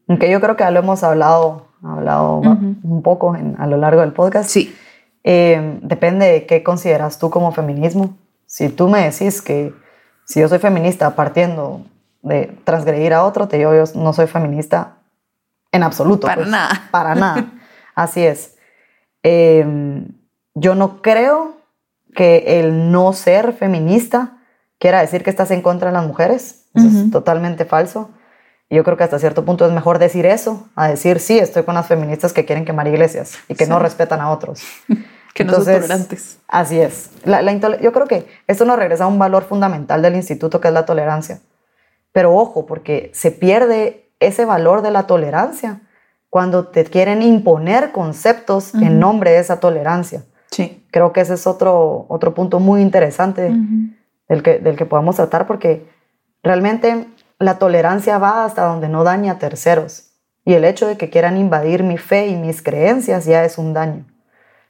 Aunque 0.08 0.30
yo 0.30 0.40
creo 0.40 0.56
que 0.56 0.64
ya 0.64 0.70
lo 0.70 0.80
hemos 0.80 1.02
hablado, 1.02 1.68
hablado 1.82 2.38
un 2.38 3.02
poco 3.02 3.36
a 3.58 3.66
lo 3.66 3.76
largo 3.76 4.00
del 4.00 4.12
podcast. 4.12 4.50
Sí. 4.50 4.74
Eh, 5.24 5.78
depende 5.82 6.26
de 6.26 6.46
qué 6.46 6.62
consideras 6.62 7.18
tú 7.18 7.30
como 7.30 7.52
feminismo. 7.52 8.16
Si 8.46 8.68
tú 8.68 8.88
me 8.88 9.08
decís 9.08 9.40
que 9.40 9.72
si 10.24 10.40
yo 10.40 10.48
soy 10.48 10.58
feminista 10.58 11.14
partiendo 11.14 11.82
de 12.22 12.56
transgredir 12.64 13.14
a 13.14 13.24
otro, 13.24 13.48
te 13.48 13.58
digo 13.58 13.74
yo 13.74 13.84
no 13.94 14.12
soy 14.12 14.26
feminista 14.26 14.98
en 15.70 15.82
absoluto. 15.82 16.26
Para 16.26 16.42
pues, 16.42 16.48
nada. 16.48 16.88
Para 16.90 17.14
nada. 17.14 17.52
Así 17.94 18.24
es. 18.24 18.56
Eh, 19.22 20.04
yo 20.54 20.74
no 20.74 21.00
creo 21.02 21.56
que 22.14 22.60
el 22.60 22.90
no 22.90 23.12
ser 23.12 23.52
feminista 23.52 24.38
quiera 24.78 25.00
decir 25.00 25.22
que 25.22 25.30
estás 25.30 25.50
en 25.50 25.62
contra 25.62 25.88
de 25.88 25.94
las 25.94 26.06
mujeres. 26.06 26.66
Eso 26.74 26.88
es 26.88 27.10
totalmente 27.10 27.64
falso. 27.64 28.10
Yo 28.74 28.84
creo 28.84 28.96
que 28.96 29.04
hasta 29.04 29.18
cierto 29.18 29.44
punto 29.44 29.66
es 29.66 29.72
mejor 29.72 29.98
decir 29.98 30.24
eso 30.24 30.66
a 30.74 30.88
decir, 30.88 31.20
sí, 31.20 31.38
estoy 31.38 31.62
con 31.64 31.74
las 31.74 31.86
feministas 31.86 32.32
que 32.32 32.46
quieren 32.46 32.64
quemar 32.64 32.88
iglesias 32.88 33.38
y 33.48 33.54
que 33.54 33.66
no 33.66 33.78
respetan 33.78 34.20
a 34.20 34.30
otros. 34.30 34.62
que 35.34 35.44
no 35.44 35.54
son 35.54 35.64
tolerantes. 35.64 36.38
Así 36.48 36.80
es. 36.80 37.10
yo 37.80 37.92
creo 37.92 38.06
que 38.06 38.26
esto 38.46 38.64
nos 38.64 38.78
regresa 38.78 39.04
a 39.04 39.06
un 39.08 39.18
valor 39.18 39.44
fundamental 39.44 40.00
del 40.00 40.14
instituto 40.14 40.60
que 40.60 40.68
es 40.68 40.74
la 40.74 40.86
tolerancia. 40.86 41.40
Pero 42.12 42.34
ojo, 42.34 42.66
porque 42.66 43.10
se 43.14 43.30
pierde 43.30 44.10
ese 44.20 44.44
valor 44.44 44.82
de 44.82 44.90
la 44.90 45.06
tolerancia 45.06 45.80
cuando 46.30 46.68
te 46.68 46.84
quieren 46.84 47.20
imponer 47.20 47.92
conceptos 47.92 48.74
en 48.74 48.98
nombre 48.98 49.32
de 49.32 49.38
esa 49.40 49.60
tolerancia. 49.60 50.24
Sí. 50.50 50.86
Creo 50.90 51.12
que 51.12 51.20
ese 51.20 51.34
es 51.34 51.46
otro, 51.46 52.06
otro 52.08 52.34
punto 52.34 52.58
muy 52.58 52.80
interesante 52.80 53.54
del, 54.28 54.42
que, 54.42 54.58
del 54.58 54.76
que 54.76 54.86
podemos 54.86 55.16
tratar 55.16 55.46
porque 55.46 55.86
realmente 56.42 57.06
la 57.42 57.58
tolerancia 57.58 58.18
va 58.18 58.44
hasta 58.44 58.64
donde 58.64 58.88
no 58.88 59.04
daña 59.04 59.32
a 59.32 59.38
terceros. 59.38 60.10
Y 60.44 60.54
el 60.54 60.64
hecho 60.64 60.86
de 60.86 60.96
que 60.96 61.10
quieran 61.10 61.36
invadir 61.36 61.82
mi 61.82 61.98
fe 61.98 62.28
y 62.28 62.36
mis 62.36 62.62
creencias 62.62 63.24
ya 63.24 63.44
es 63.44 63.58
un 63.58 63.72
daño. 63.72 64.06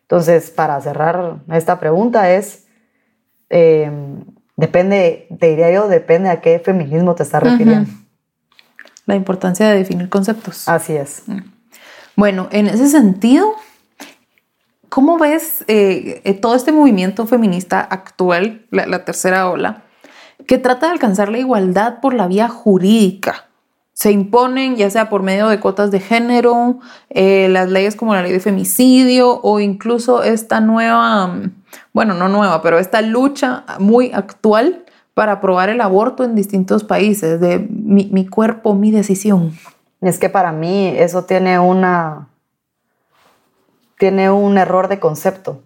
Entonces, 0.02 0.50
para 0.50 0.80
cerrar 0.80 1.38
esta 1.50 1.80
pregunta 1.80 2.30
es, 2.30 2.66
em, 3.48 4.24
depende, 4.56 5.28
te 5.40 5.48
diría 5.48 5.72
yo, 5.72 5.88
depende 5.88 6.28
a 6.28 6.40
qué 6.40 6.58
feminismo 6.58 7.14
te 7.14 7.22
estás 7.22 7.42
refiriendo. 7.42 7.90
La 9.06 9.14
importancia 9.14 9.68
de 9.68 9.78
definir 9.78 10.08
conceptos. 10.08 10.68
Así 10.68 10.94
es. 10.94 11.22
Mm. 11.26 11.40
Bueno, 12.16 12.48
en 12.52 12.66
ese 12.66 12.88
sentido, 12.88 13.54
¿cómo 14.90 15.18
ves 15.18 15.64
eh, 15.66 16.20
eh, 16.24 16.34
todo 16.34 16.54
este 16.54 16.72
movimiento 16.72 17.26
feminista 17.26 17.80
actual, 17.80 18.66
la 18.70 19.04
tercera 19.04 19.48
ola? 19.48 19.84
Que 20.46 20.58
trata 20.58 20.86
de 20.86 20.92
alcanzar 20.92 21.28
la 21.28 21.38
igualdad 21.38 22.00
por 22.00 22.14
la 22.14 22.26
vía 22.26 22.48
jurídica. 22.48 23.46
Se 23.92 24.10
imponen 24.10 24.76
ya 24.76 24.90
sea 24.90 25.10
por 25.10 25.22
medio 25.22 25.48
de 25.48 25.60
cuotas 25.60 25.90
de 25.90 26.00
género, 26.00 26.80
eh, 27.10 27.48
las 27.50 27.68
leyes 27.68 27.94
como 27.94 28.14
la 28.14 28.22
ley 28.22 28.32
de 28.32 28.40
femicidio 28.40 29.40
o 29.42 29.60
incluso 29.60 30.22
esta 30.22 30.60
nueva, 30.60 31.38
bueno, 31.92 32.14
no 32.14 32.28
nueva, 32.28 32.62
pero 32.62 32.78
esta 32.78 33.02
lucha 33.02 33.64
muy 33.78 34.10
actual 34.12 34.84
para 35.14 35.32
aprobar 35.32 35.68
el 35.68 35.80
aborto 35.80 36.24
en 36.24 36.34
distintos 36.34 36.84
países, 36.84 37.40
de 37.40 37.58
mi, 37.58 38.26
cuerpo, 38.26 38.74
mi 38.74 38.90
decisión. 38.90 39.52
Es 40.00 40.18
que 40.18 40.30
para 40.30 40.52
mí 40.52 40.88
eso 40.96 41.24
tiene 41.24 41.58
una, 41.58 42.28
tiene 43.98 44.30
un 44.30 44.56
error 44.56 44.88
de 44.88 44.98
concepto. 44.98 45.62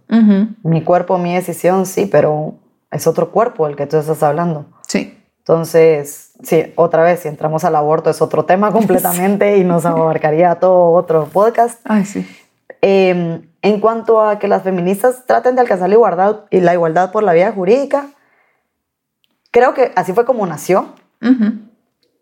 Mi 0.63 0.83
cuerpo, 0.83 1.17
mi 1.19 1.35
decisión, 1.35 1.87
sí, 1.87 2.07
pero 2.11 2.55
es 2.91 3.07
otro 3.07 3.31
cuerpo 3.31 3.67
el 3.67 3.77
que 3.77 3.87
tú 3.87 3.97
estás 3.97 4.23
hablando. 4.23 4.67
Sí. 4.87 5.17
Entonces, 5.39 6.33
sí, 6.43 6.73
otra 6.75 7.05
vez, 7.05 7.21
si 7.21 7.29
entramos 7.29 7.65
al 7.65 7.77
aborto 7.77 8.11
es 8.11 8.21
otro 8.21 8.45
tema 8.45 8.73
completamente 8.73 9.59
y 9.59 9.65
nos 9.65 9.87
abarcaría 9.87 10.57
todo 10.57 10.93
otro 10.93 11.27
podcast. 11.27 11.81
Ay, 11.85 12.05
sí. 12.05 12.27
Em, 12.81 13.49
en 13.63 13.81
cuanto 13.81 14.21
a 14.21 14.39
que 14.39 14.49
las 14.49 14.63
feministas 14.63 15.25
traten 15.27 15.55
de 15.55 15.61
alcanzar 15.61 15.89
la 15.89 15.95
igualdad, 15.95 16.45
y 16.51 16.61
la 16.61 16.73
igualdad 16.73 17.11
por 17.11 17.23
la 17.23 17.33
vía 17.33 17.53
jurídica, 17.53 18.09
creo 19.51 19.75
que 19.75 19.93
así 19.97 20.13
fue 20.13 20.25
como 20.25 20.47
nació, 20.47 20.95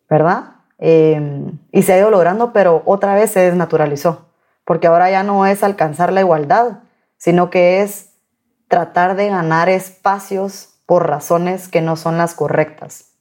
¿verdad? 0.08 0.54
Em, 0.78 1.58
y 1.72 1.82
se 1.82 1.92
ha 1.92 1.98
ido 1.98 2.10
logrando, 2.10 2.52
pero 2.52 2.82
otra 2.86 3.14
vez 3.14 3.30
se 3.30 3.40
desnaturalizó, 3.40 4.26
porque 4.64 4.86
ahora 4.86 5.10
ya 5.10 5.22
no 5.22 5.46
es 5.46 5.62
alcanzar 5.62 6.12
la 6.12 6.20
igualdad, 6.20 6.80
sino 7.16 7.50
que 7.50 7.82
es 7.82 8.13
tratar 8.68 9.16
de 9.16 9.28
ganar 9.28 9.68
espacios 9.68 10.74
por 10.86 11.08
razones 11.08 11.68
que 11.68 11.80
no 11.80 11.96
son 11.96 12.18
las 12.18 12.34
correctas. 12.34 13.12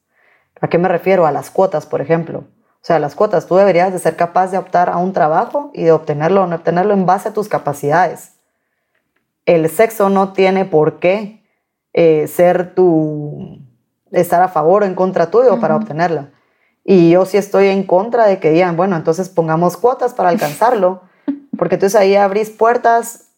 ¿A 0.61 0.67
qué 0.67 0.77
me 0.77 0.87
refiero? 0.87 1.25
A 1.25 1.31
las 1.31 1.51
cuotas, 1.51 1.85
por 1.85 2.01
ejemplo. 2.01 2.39
O 2.39 2.85
sea, 2.85 2.99
las 2.99 3.15
cuotas, 3.15 3.47
tú 3.47 3.55
deberías 3.55 3.93
de 3.93 3.99
ser 3.99 4.15
capaz 4.15 4.51
de 4.51 4.57
optar 4.57 4.89
a 4.89 4.97
un 4.97 5.13
trabajo 5.13 5.71
y 5.73 5.83
de 5.83 5.91
obtenerlo 5.91 6.43
o 6.43 6.47
no 6.47 6.57
obtenerlo 6.57 6.93
en 6.93 7.05
base 7.05 7.29
a 7.29 7.33
tus 7.33 7.47
capacidades. 7.47 8.33
El 9.45 9.69
sexo 9.69 10.09
no 10.09 10.33
tiene 10.33 10.65
por 10.65 10.99
qué 10.99 11.43
eh, 11.93 12.27
ser 12.27 12.75
tu, 12.75 13.59
estar 14.11 14.41
a 14.41 14.47
favor 14.47 14.83
o 14.83 14.85
en 14.85 14.95
contra 14.95 15.31
tuyo 15.31 15.59
para 15.59 15.75
obtenerla. 15.75 16.31
Y 16.83 17.11
yo 17.11 17.25
sí 17.25 17.37
estoy 17.37 17.67
en 17.67 17.83
contra 17.83 18.25
de 18.25 18.39
que 18.39 18.51
digan, 18.51 18.75
bueno, 18.75 18.95
entonces 18.95 19.29
pongamos 19.29 19.77
cuotas 19.77 20.13
para 20.13 20.29
alcanzarlo, 20.29 21.01
porque 21.57 21.75
entonces 21.75 21.99
ahí 21.99 22.15
abrís 22.15 22.49
puertas 22.49 23.32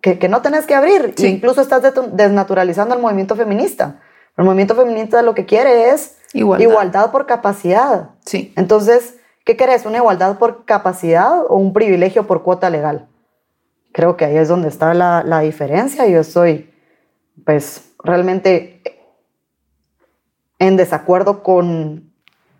que, 0.00 0.28
no 0.28 0.42
tenés 0.42 0.66
que 0.66 0.74
abrir. 0.74 1.14
incluso 1.18 1.60
estás 1.60 1.82
desnaturalizando 2.12 2.94
el 2.94 3.00
movimiento 3.00 3.36
feminista. 3.36 4.00
El 4.36 4.44
movimiento 4.44 4.74
feminista 4.74 5.22
lo 5.22 5.34
que 5.34 5.46
quiere 5.46 5.90
es 5.90 6.16
igualdad, 6.32 7.10
por 7.10 7.26
capacidad. 7.26 8.10
Sí. 8.24 8.52
Entonces, 8.56 9.16
¿qué 9.44 9.56
querés? 9.56 9.86
¿Una 9.86 9.98
igualdad 9.98 10.38
por 10.38 10.64
capacidad 10.64 11.40
o 11.48 11.56
un 11.56 11.72
privilegio 11.72 12.26
por 12.26 12.42
cuota 12.42 12.70
legal? 12.70 13.08
Creo 13.92 14.16
que 14.16 14.26
ahí 14.26 14.36
es 14.36 14.48
donde 14.48 14.68
está 14.68 14.92
la, 14.92 15.22
la 15.24 15.40
diferencia. 15.40 16.06
Yo 16.06 16.20
estoy, 16.20 16.70
pues, 17.44 17.94
realmente 18.02 18.82
en 20.58 20.76
desacuerdo 20.76 21.42
con 21.42 22.12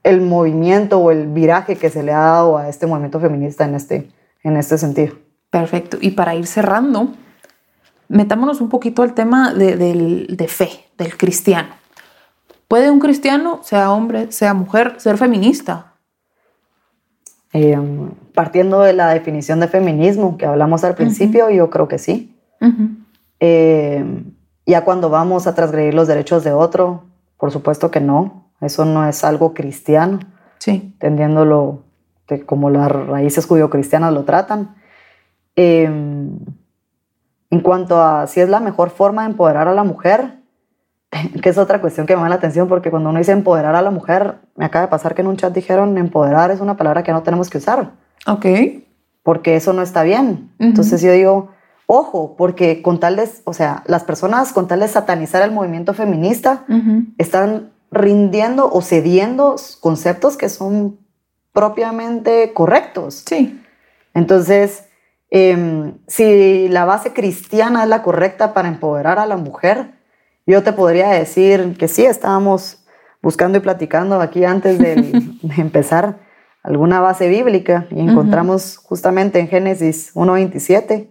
el 0.03 0.21
movimiento 0.21 0.99
o 0.99 1.11
el 1.11 1.27
viraje 1.27 1.77
que 1.77 1.91
se 1.91 2.03
le 2.03 2.13
ha 2.13 2.21
dado 2.21 2.59
a 2.59 2.69
este 2.69 2.87
movimiento 2.87 3.21
feminista 3.21 3.65
en 3.65 3.75
este, 3.75 4.09
en 4.43 4.57
este 4.57 4.79
sentido. 4.79 5.17
Perfecto. 5.51 5.99
Y 6.01 6.13
para 6.13 6.35
ir 6.35 6.47
cerrando, 6.47 7.13
metámonos 8.09 8.61
un 8.61 8.69
poquito 8.69 9.03
al 9.03 9.15
tema 9.15 9.53
de, 9.53 10.47
fe, 10.49 10.71
del 10.99 11.17
cristiano. 11.17 11.69
¿Puede 12.69 12.91
un 12.91 12.99
cristiano, 12.99 13.61
sea 13.63 13.93
hombre, 13.93 14.33
sea 14.33 14.55
mujer, 14.55 14.95
ser 14.99 15.19
feminista? 15.19 15.95
Em, 17.53 18.11
partiendo 18.35 18.81
de 18.81 18.93
la 18.93 19.11
definición 19.11 19.61
de 19.61 19.69
feminismo 19.69 20.37
que 20.37 20.47
hablamos 20.47 20.85
al 20.85 20.95
principio, 20.95 21.49
yo 21.51 21.71
creo 21.71 21.89
que 21.89 21.99
sí. 21.99 22.37
Em, 23.39 24.33
ya 24.67 24.85
cuando 24.85 25.11
vamos 25.11 25.47
a 25.47 25.55
transgredir 25.55 25.95
los 25.95 26.09
derechos 26.09 26.43
de 26.43 26.53
otro, 26.53 27.05
por 27.39 27.53
supuesto 27.53 27.91
que 27.91 28.01
no. 28.01 28.51
Eso 28.61 28.85
no 28.85 29.07
es 29.07 29.23
algo 29.23 29.55
cristiano. 29.55 30.19
Sí. 30.59 30.95
Entendiéndolo 30.95 31.83
como 32.47 32.71
las 32.71 32.91
raíces 32.91 33.47
judío-cristianas 33.47 34.13
lo 34.13 34.25
tratan. 34.25 34.75
Eh, 35.55 35.89
en 37.51 37.61
cuanto 37.61 38.03
a 38.03 38.27
si 38.27 38.41
es 38.41 38.49
la 38.49 38.61
mejor 38.61 38.91
forma 38.91 39.23
de 39.23 39.31
empoderar 39.31 39.69
a 39.69 39.75
la 39.75 39.85
mujer, 39.85 40.41
que 41.43 41.49
es 41.49 41.59
otra 41.59 41.81
cuestión 41.81 42.07
que 42.07 42.15
me 42.15 42.19
llama 42.19 42.29
la 42.29 42.37
atención 42.37 42.69
porque 42.69 42.91
cuando 42.91 43.11
uno 43.11 43.19
dice 43.19 43.33
empoderar 43.33 43.75
a 43.75 43.83
la 43.83 43.91
mujer, 43.91 44.37
me 44.57 44.65
acaba 44.65 44.87
de 44.87 44.91
pasar 44.91 45.15
que 45.15 45.23
en 45.23 45.29
un 45.29 45.37
chat 45.37 45.53
dijeron 45.53 45.97
empoderar 45.99 46.51
es 46.51 46.61
una 46.61 46.77
palabra 46.77 47.03
que 47.03 47.13
no 47.13 47.23
tenemos 47.23 47.51
que 47.51 47.59
usar. 47.59 47.93
Ok. 48.27 48.47
Porque 49.23 49.57
eso 49.57 49.73
no 49.73 49.83
está 49.83 50.03
bien. 50.03 50.53
Entonces 50.59 51.03
yo 51.03 51.13
digo, 51.13 51.51
ojo, 51.87 52.37
porque 52.37 52.83
con 52.83 53.01
tal 53.01 53.17
de, 53.17 53.29
o 53.45 53.53
sea, 53.53 53.83
las 53.87 54.05
personas 54.05 54.53
con 54.53 54.69
tal 54.69 54.81
de 54.81 54.89
satanizar 54.89 55.43
el 55.43 55.53
movimiento 55.53 55.95
feminista 55.95 56.65
están 57.19 57.73
rindiendo 57.91 58.71
o 58.71 58.83
cediendo 58.83 59.57
conceptos 59.81 60.37
que 60.37 60.49
son 60.49 60.99
propiamente 61.53 62.53
correctos. 62.53 63.25
Sí. 63.27 63.61
Entonces, 64.15 64.85
Em, 65.31 65.99
si 66.07 66.69
la 66.69 66.85
base 66.85 67.13
cristiana 67.13 67.83
es 67.83 67.89
la 67.89 68.03
correcta 68.03 68.55
para 68.55 68.69
empoderar 68.69 69.19
a 69.19 69.27
la 69.27 69.37
mujer, 69.37 69.95
yo 70.47 70.63
te 70.63 70.73
podría 70.73 71.09
decir 71.09 71.77
que 71.79 71.89
sí, 71.89 72.05
estábamos 72.05 72.85
buscando 73.23 73.59
y 73.59 73.61
platicando 73.61 74.21
aquí 74.21 74.45
antes 74.45 74.79
de, 74.79 75.23
empezar 75.57 76.19
alguna 76.63 77.01
base 77.01 77.29
bíblica 77.29 77.87
y 77.91 78.01
encontramos 78.01 78.77
justamente 78.77 79.41
en 79.41 79.49
Génesis 79.49 80.15
1.27, 80.15 81.09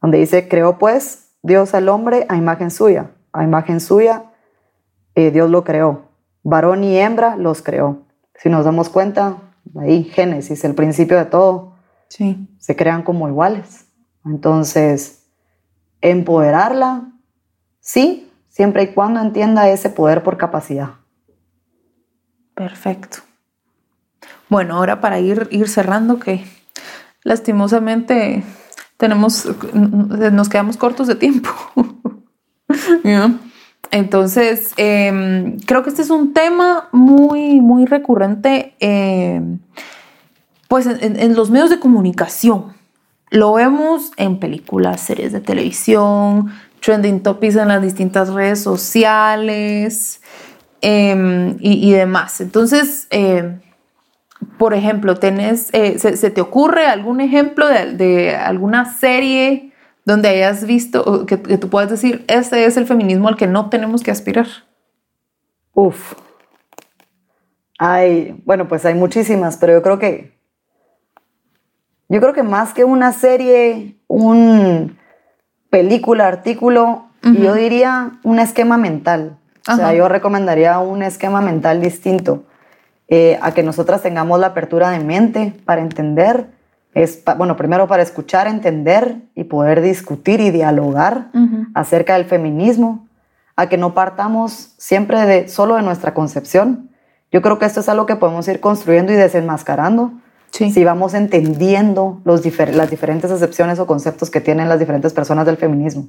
donde 0.00 0.18
dice, 0.18 0.48
creó 0.48 0.78
pues 0.78 1.30
Dios 1.42 1.74
al 1.74 1.88
hombre 1.88 2.26
a 2.28 2.36
imagen 2.36 2.70
suya, 2.70 3.10
a 3.32 3.44
imagen 3.44 3.80
suya 3.80 4.24
eh, 5.14 5.30
Dios 5.30 5.50
lo 5.50 5.62
creó, 5.62 6.02
varón 6.42 6.84
y 6.84 6.96
hembra 6.98 7.36
los 7.36 7.62
creó. 7.62 8.06
Si 8.34 8.48
nos 8.48 8.64
damos 8.64 8.88
cuenta, 8.88 9.36
ahí 9.78 10.04
Génesis, 10.04 10.64
el 10.64 10.74
principio 10.74 11.16
de 11.18 11.26
todo, 11.26 11.71
Sí. 12.12 12.46
Se 12.58 12.76
crean 12.76 13.04
como 13.04 13.26
iguales. 13.26 13.86
Entonces, 14.26 15.22
empoderarla, 16.02 17.10
sí, 17.80 18.30
siempre 18.50 18.82
y 18.82 18.88
cuando 18.88 19.18
entienda 19.18 19.70
ese 19.70 19.88
poder 19.88 20.22
por 20.22 20.36
capacidad. 20.36 20.90
Perfecto. 22.54 23.20
Bueno, 24.50 24.76
ahora 24.76 25.00
para 25.00 25.20
ir, 25.20 25.48
ir 25.50 25.70
cerrando, 25.70 26.18
que 26.18 26.44
lastimosamente 27.22 28.44
tenemos, 28.98 29.48
nos 29.72 30.50
quedamos 30.50 30.76
cortos 30.76 31.06
de 31.06 31.14
tiempo. 31.14 31.48
Entonces, 33.90 34.74
em, 34.76 35.58
creo 35.60 35.82
que 35.82 35.88
este 35.88 36.02
es 36.02 36.10
un 36.10 36.34
tema 36.34 36.90
muy, 36.92 37.62
muy 37.62 37.86
recurrente 37.86 38.74
em, 38.80 39.60
pues 40.72 40.86
en, 40.86 41.36
los 41.36 41.50
medios 41.50 41.68
de 41.68 41.78
comunicación. 41.78 42.72
Lo 43.28 43.52
vemos 43.52 44.10
en 44.16 44.40
películas, 44.40 45.02
series 45.02 45.30
de 45.30 45.42
televisión, 45.42 46.50
trending 46.80 47.22
topics 47.22 47.56
en 47.56 47.68
las 47.68 47.82
distintas 47.82 48.30
redes 48.30 48.62
sociales 48.62 50.22
em, 50.80 51.58
y, 51.60 51.92
demás. 51.92 52.40
Entonces, 52.40 53.06
por 54.56 54.72
ejemplo, 54.72 55.16
tenés, 55.16 55.68
eh, 55.74 55.98
se, 55.98 56.30
te 56.30 56.40
ocurre 56.40 56.86
algún 56.86 57.20
ejemplo 57.20 57.68
de, 57.68 58.34
alguna 58.34 58.94
serie 58.94 59.74
donde 60.06 60.30
hayas 60.30 60.64
visto 60.64 61.26
que, 61.26 61.36
tú 61.36 61.68
puedas 61.68 61.90
decir, 61.90 62.24
ese 62.28 62.64
es 62.64 62.78
el 62.78 62.86
feminismo 62.86 63.28
al 63.28 63.36
que 63.36 63.46
no 63.46 63.68
tenemos 63.68 64.02
que 64.02 64.10
aspirar? 64.10 64.46
Uf. 65.74 66.14
Hay, 67.78 68.40
bueno, 68.46 68.68
pues 68.68 68.86
hay 68.86 68.94
muchísimas, 68.94 69.58
pero 69.58 69.74
yo 69.74 69.82
creo 69.82 69.98
que, 69.98 70.31
yo 72.12 72.20
creo 72.20 72.34
que 72.34 72.42
más 72.42 72.74
que 72.74 72.84
una 72.84 73.10
serie, 73.12 73.96
un 74.06 74.98
película, 75.70 76.28
artículo, 76.28 77.06
yo 77.22 77.54
diría 77.54 78.18
un 78.22 78.38
esquema 78.38 78.76
mental. 78.76 79.38
O 79.66 79.76
sea, 79.76 79.94
yo 79.94 80.10
recomendaría 80.10 80.78
un 80.78 81.02
esquema 81.02 81.40
mental 81.40 81.80
distinto 81.80 82.44
eh, 83.08 83.38
a 83.40 83.54
que 83.54 83.62
nosotras 83.62 84.02
tengamos 84.02 84.38
la 84.38 84.48
apertura 84.48 84.90
de 84.90 85.02
mente 85.02 85.54
para 85.64 85.80
entender, 85.80 86.48
es, 86.92 87.22
bueno, 87.38 87.56
primero 87.56 87.88
para 87.88 88.02
escuchar, 88.02 88.46
entender 88.46 89.16
y 89.34 89.44
poder 89.44 89.80
discutir 89.80 90.40
y 90.40 90.50
dialogar 90.50 91.28
acerca 91.72 92.12
del 92.18 92.26
feminismo, 92.26 93.08
a 93.56 93.70
que 93.70 93.78
no 93.78 93.94
partamos 93.94 94.74
siempre 94.76 95.24
de, 95.24 95.48
solo 95.48 95.76
de 95.76 95.82
nuestra 95.82 96.12
concepción. 96.12 96.90
Yo 97.30 97.40
creo 97.40 97.58
que 97.58 97.64
esto 97.64 97.80
es 97.80 97.88
algo 97.88 98.04
que 98.04 98.16
podemos 98.16 98.46
ir 98.48 98.60
construyendo 98.60 99.14
y 99.14 99.16
desenmascarando 99.16 100.12
si 100.52 100.84
vamos 100.84 101.14
entendiendo 101.14 102.20
los 102.24 102.44
las 102.44 102.90
diferentes 102.90 103.30
acepciones 103.30 103.78
o 103.78 103.86
conceptos 103.86 104.30
que 104.30 104.40
tienen 104.40 104.68
las 104.68 104.78
diferentes 104.78 105.12
personas 105.12 105.46
del 105.46 105.56
feminismo. 105.56 106.08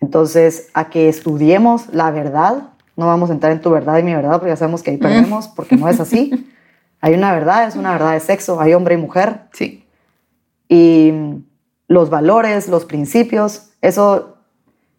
Entonces, 0.00 0.68
a 0.72 0.88
que 0.88 1.08
estudiemos 1.08 1.92
la 1.92 2.10
verdad 2.10 2.70
no 3.00 3.06
vamos 3.06 3.30
a 3.30 3.32
entrar 3.32 3.52
en 3.52 3.62
tu 3.62 3.70
verdad 3.70 3.98
y 3.98 4.02
mi 4.02 4.14
verdad 4.14 4.32
porque 4.32 4.48
ya 4.48 4.56
sabemos 4.56 4.82
que 4.82 4.90
ahí 4.90 4.98
perdemos, 4.98 5.48
porque 5.48 5.74
no 5.74 5.88
es 5.88 5.98
así. 6.00 6.52
Hay 7.00 7.14
una 7.14 7.32
verdad, 7.32 7.66
es 7.66 7.74
una 7.74 7.92
verdad 7.92 8.12
de 8.12 8.20
sexo, 8.20 8.60
hay 8.60 8.74
hombre 8.74 8.94
y 8.94 8.98
mujer. 8.98 9.44
Sí. 9.54 9.88
Y 10.68 11.14
los 11.88 12.10
valores, 12.10 12.68
los 12.68 12.84
principios, 12.84 13.70
eso, 13.80 14.36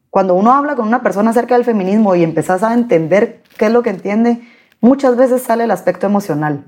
cuando 0.09 0.33
uno 0.33 0.51
habla 0.51 0.75
con 0.75 0.87
una 0.87 1.03
persona 1.03 1.29
acerca 1.29 1.53
del 1.53 1.63
feminismo 1.63 2.15
y 2.15 2.23
empezás 2.23 2.63
a 2.63 2.73
entender 2.73 3.43
qué 3.55 3.67
es 3.67 3.71
lo 3.71 3.83
que 3.83 3.91
entiende, 3.91 4.41
muchas 4.79 5.15
veces 5.15 5.43
sale 5.43 5.65
el 5.65 5.69
aspecto 5.69 6.07
emocional, 6.07 6.65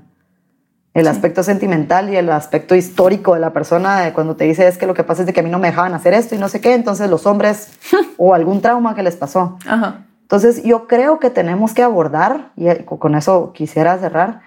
el 0.94 1.08
aspecto 1.08 1.42
sentimental 1.42 2.08
y 2.08 2.16
el 2.16 2.30
aspecto 2.30 2.76
histórico 2.76 3.34
de 3.34 3.40
la 3.40 3.52
persona, 3.52 4.00
de 4.00 4.12
cuando 4.12 4.36
te 4.36 4.44
dice 4.44 4.68
es 4.68 4.78
que 4.78 4.86
lo 4.86 4.94
que 4.94 5.02
pasa 5.02 5.22
es 5.22 5.26
de 5.26 5.32
que 5.32 5.40
a 5.40 5.42
mí 5.42 5.50
no 5.50 5.58
me 5.58 5.68
dejaban 5.68 5.92
hacer 5.92 6.14
esto 6.14 6.36
y 6.36 6.38
no 6.38 6.48
sé 6.48 6.60
qué, 6.60 6.72
entonces 6.72 7.10
los 7.10 7.26
hombres 7.26 7.72
o 8.16 8.32
algún 8.32 8.62
trauma 8.62 8.94
que 8.94 9.02
les 9.02 9.16
pasó. 9.16 9.58
Ajá. 9.66 10.06
Entonces 10.22 10.62
yo 10.62 10.86
creo 10.86 11.18
que 11.18 11.30
tenemos 11.30 11.74
que 11.74 11.82
abordar, 11.82 12.52
y 12.56 12.66
con 12.84 13.14
eso 13.16 13.52
quisiera 13.52 13.98
cerrar, 13.98 14.40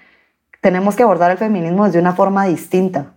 tenemos 0.60 0.96
que 0.96 1.02
abordar 1.02 1.30
el 1.30 1.38
feminismo 1.38 1.84
desde 1.84 2.00
una 2.00 2.14
forma 2.14 2.46
distinta. 2.46 3.12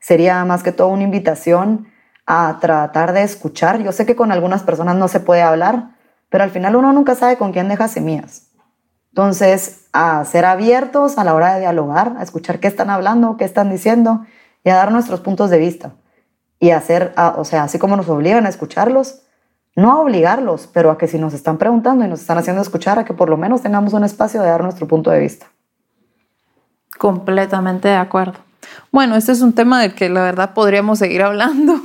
Sería 0.00 0.44
más 0.44 0.62
que 0.62 0.72
todo 0.72 0.88
una 0.88 1.04
invitación 1.04 1.86
a 2.26 2.58
tratar 2.60 3.12
de 3.12 3.22
escuchar. 3.22 3.82
Yo 3.82 3.92
sé 3.92 4.06
que 4.06 4.16
con 4.16 4.32
algunas 4.32 4.62
personas 4.62 4.96
no 4.96 5.06
se 5.06 5.20
puede 5.20 5.42
hablar, 5.42 5.90
pero 6.30 6.44
al 6.44 6.50
final 6.50 6.76
uno 6.76 6.92
nunca 6.92 7.14
sabe 7.14 7.36
con 7.36 7.52
quién 7.52 7.68
deja 7.68 7.88
semillas. 7.88 8.49
Entonces, 9.10 9.86
a 9.92 10.24
ser 10.24 10.44
abiertos 10.44 11.18
a 11.18 11.24
la 11.24 11.34
hora 11.34 11.54
de 11.54 11.60
dialogar, 11.60 12.14
a 12.18 12.22
escuchar 12.22 12.60
qué 12.60 12.68
están 12.68 12.90
hablando, 12.90 13.36
qué 13.36 13.44
están 13.44 13.70
diciendo 13.70 14.24
y 14.64 14.70
a 14.70 14.76
dar 14.76 14.92
nuestros 14.92 15.20
puntos 15.20 15.50
de 15.50 15.58
vista. 15.58 15.92
Y 16.58 16.70
hacer, 16.70 17.14
o 17.36 17.44
sea, 17.44 17.64
así 17.64 17.78
como 17.78 17.96
nos 17.96 18.08
obligan 18.08 18.46
a 18.46 18.48
escucharlos, 18.48 19.22
no 19.76 19.92
a 19.92 20.00
obligarlos, 20.00 20.68
pero 20.72 20.90
a 20.90 20.98
que 20.98 21.08
si 21.08 21.18
nos 21.18 21.32
están 21.32 21.58
preguntando 21.58 22.04
y 22.04 22.08
nos 22.08 22.20
están 22.20 22.38
haciendo 22.38 22.62
escuchar, 22.62 22.98
a 22.98 23.04
que 23.04 23.14
por 23.14 23.30
lo 23.30 23.36
menos 23.36 23.62
tengamos 23.62 23.92
un 23.94 24.04
espacio 24.04 24.42
de 24.42 24.48
dar 24.48 24.62
nuestro 24.62 24.86
punto 24.86 25.10
de 25.10 25.20
vista. 25.20 25.46
Completamente 26.98 27.88
de 27.88 27.96
acuerdo. 27.96 28.34
Bueno, 28.92 29.16
este 29.16 29.32
es 29.32 29.40
un 29.40 29.54
tema 29.54 29.80
del 29.80 29.94
que 29.94 30.08
la 30.08 30.22
verdad 30.22 30.52
podríamos 30.54 30.98
seguir 30.98 31.22
hablando, 31.22 31.80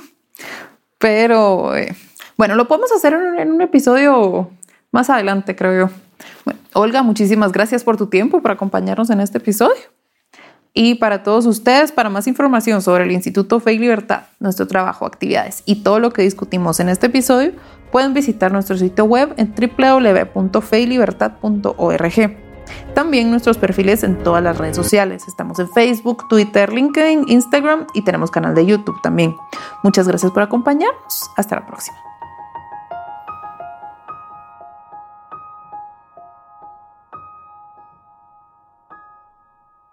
pero 1.00 1.76
eh, 1.76 1.96
bueno, 2.38 2.56
lo 2.56 2.68
podemos 2.68 2.92
hacer 2.92 3.14
en, 3.14 3.52
un 3.52 3.62
episodio 3.62 4.50
más 4.96 5.10
adelante, 5.10 5.56
creo 5.56 5.88
yo. 5.88 5.94
Olga, 6.74 7.04
muchísimas 7.04 7.52
gracias 7.52 7.84
por 7.84 7.98
tu 7.98 8.08
tiempo, 8.08 8.42
por 8.42 8.52
acompañarnos 8.52 9.10
en 9.10 9.20
este 9.20 9.40
episodio. 9.40 9.82
Y 10.74 10.96
para 10.96 11.22
todos 11.22 11.46
ustedes, 11.46 11.92
para 11.92 12.10
más 12.10 12.28
información 12.28 12.82
sobre 12.82 13.04
el 13.04 13.12
Instituto 13.12 13.60
Fe 13.60 13.74
Libertad, 13.74 14.22
nuestro 14.40 14.68
trabajo, 14.68 15.06
actividades 15.06 15.64
y 15.66 15.84
todo 15.84 16.00
lo 16.00 16.12
que 16.12 16.22
discutimos 16.22 16.80
en 16.80 16.88
este 16.90 17.08
episodio, 17.08 17.52
pueden 17.92 18.14
visitar 18.14 18.54
nuestro 18.54 18.78
sitio 18.78 19.04
web 19.04 19.34
en 19.38 19.54
www.feylibertad.org. 19.54 22.38
También 22.94 23.30
nuestros 23.30 23.58
perfiles 23.58 24.04
en 24.04 24.24
todas 24.24 24.42
las 24.42 24.58
redes 24.58 24.78
sociales. 24.78 25.24
Estamos 25.28 25.60
en 25.60 25.70
Facebook, 25.70 26.30
Twitter, 26.30 26.72
LinkedIn, 26.72 27.26
Instagram 27.28 27.86
y 27.94 28.04
tenemos 28.04 28.32
canal 28.32 28.56
de 28.56 28.66
YouTube 28.66 29.02
también. 29.02 29.36
Muchas 29.84 30.08
gracias 30.08 30.32
por 30.32 30.44
acompañarnos. 30.44 31.30
Hasta 31.36 31.58
la 31.58 31.68
próxima. 31.68 32.15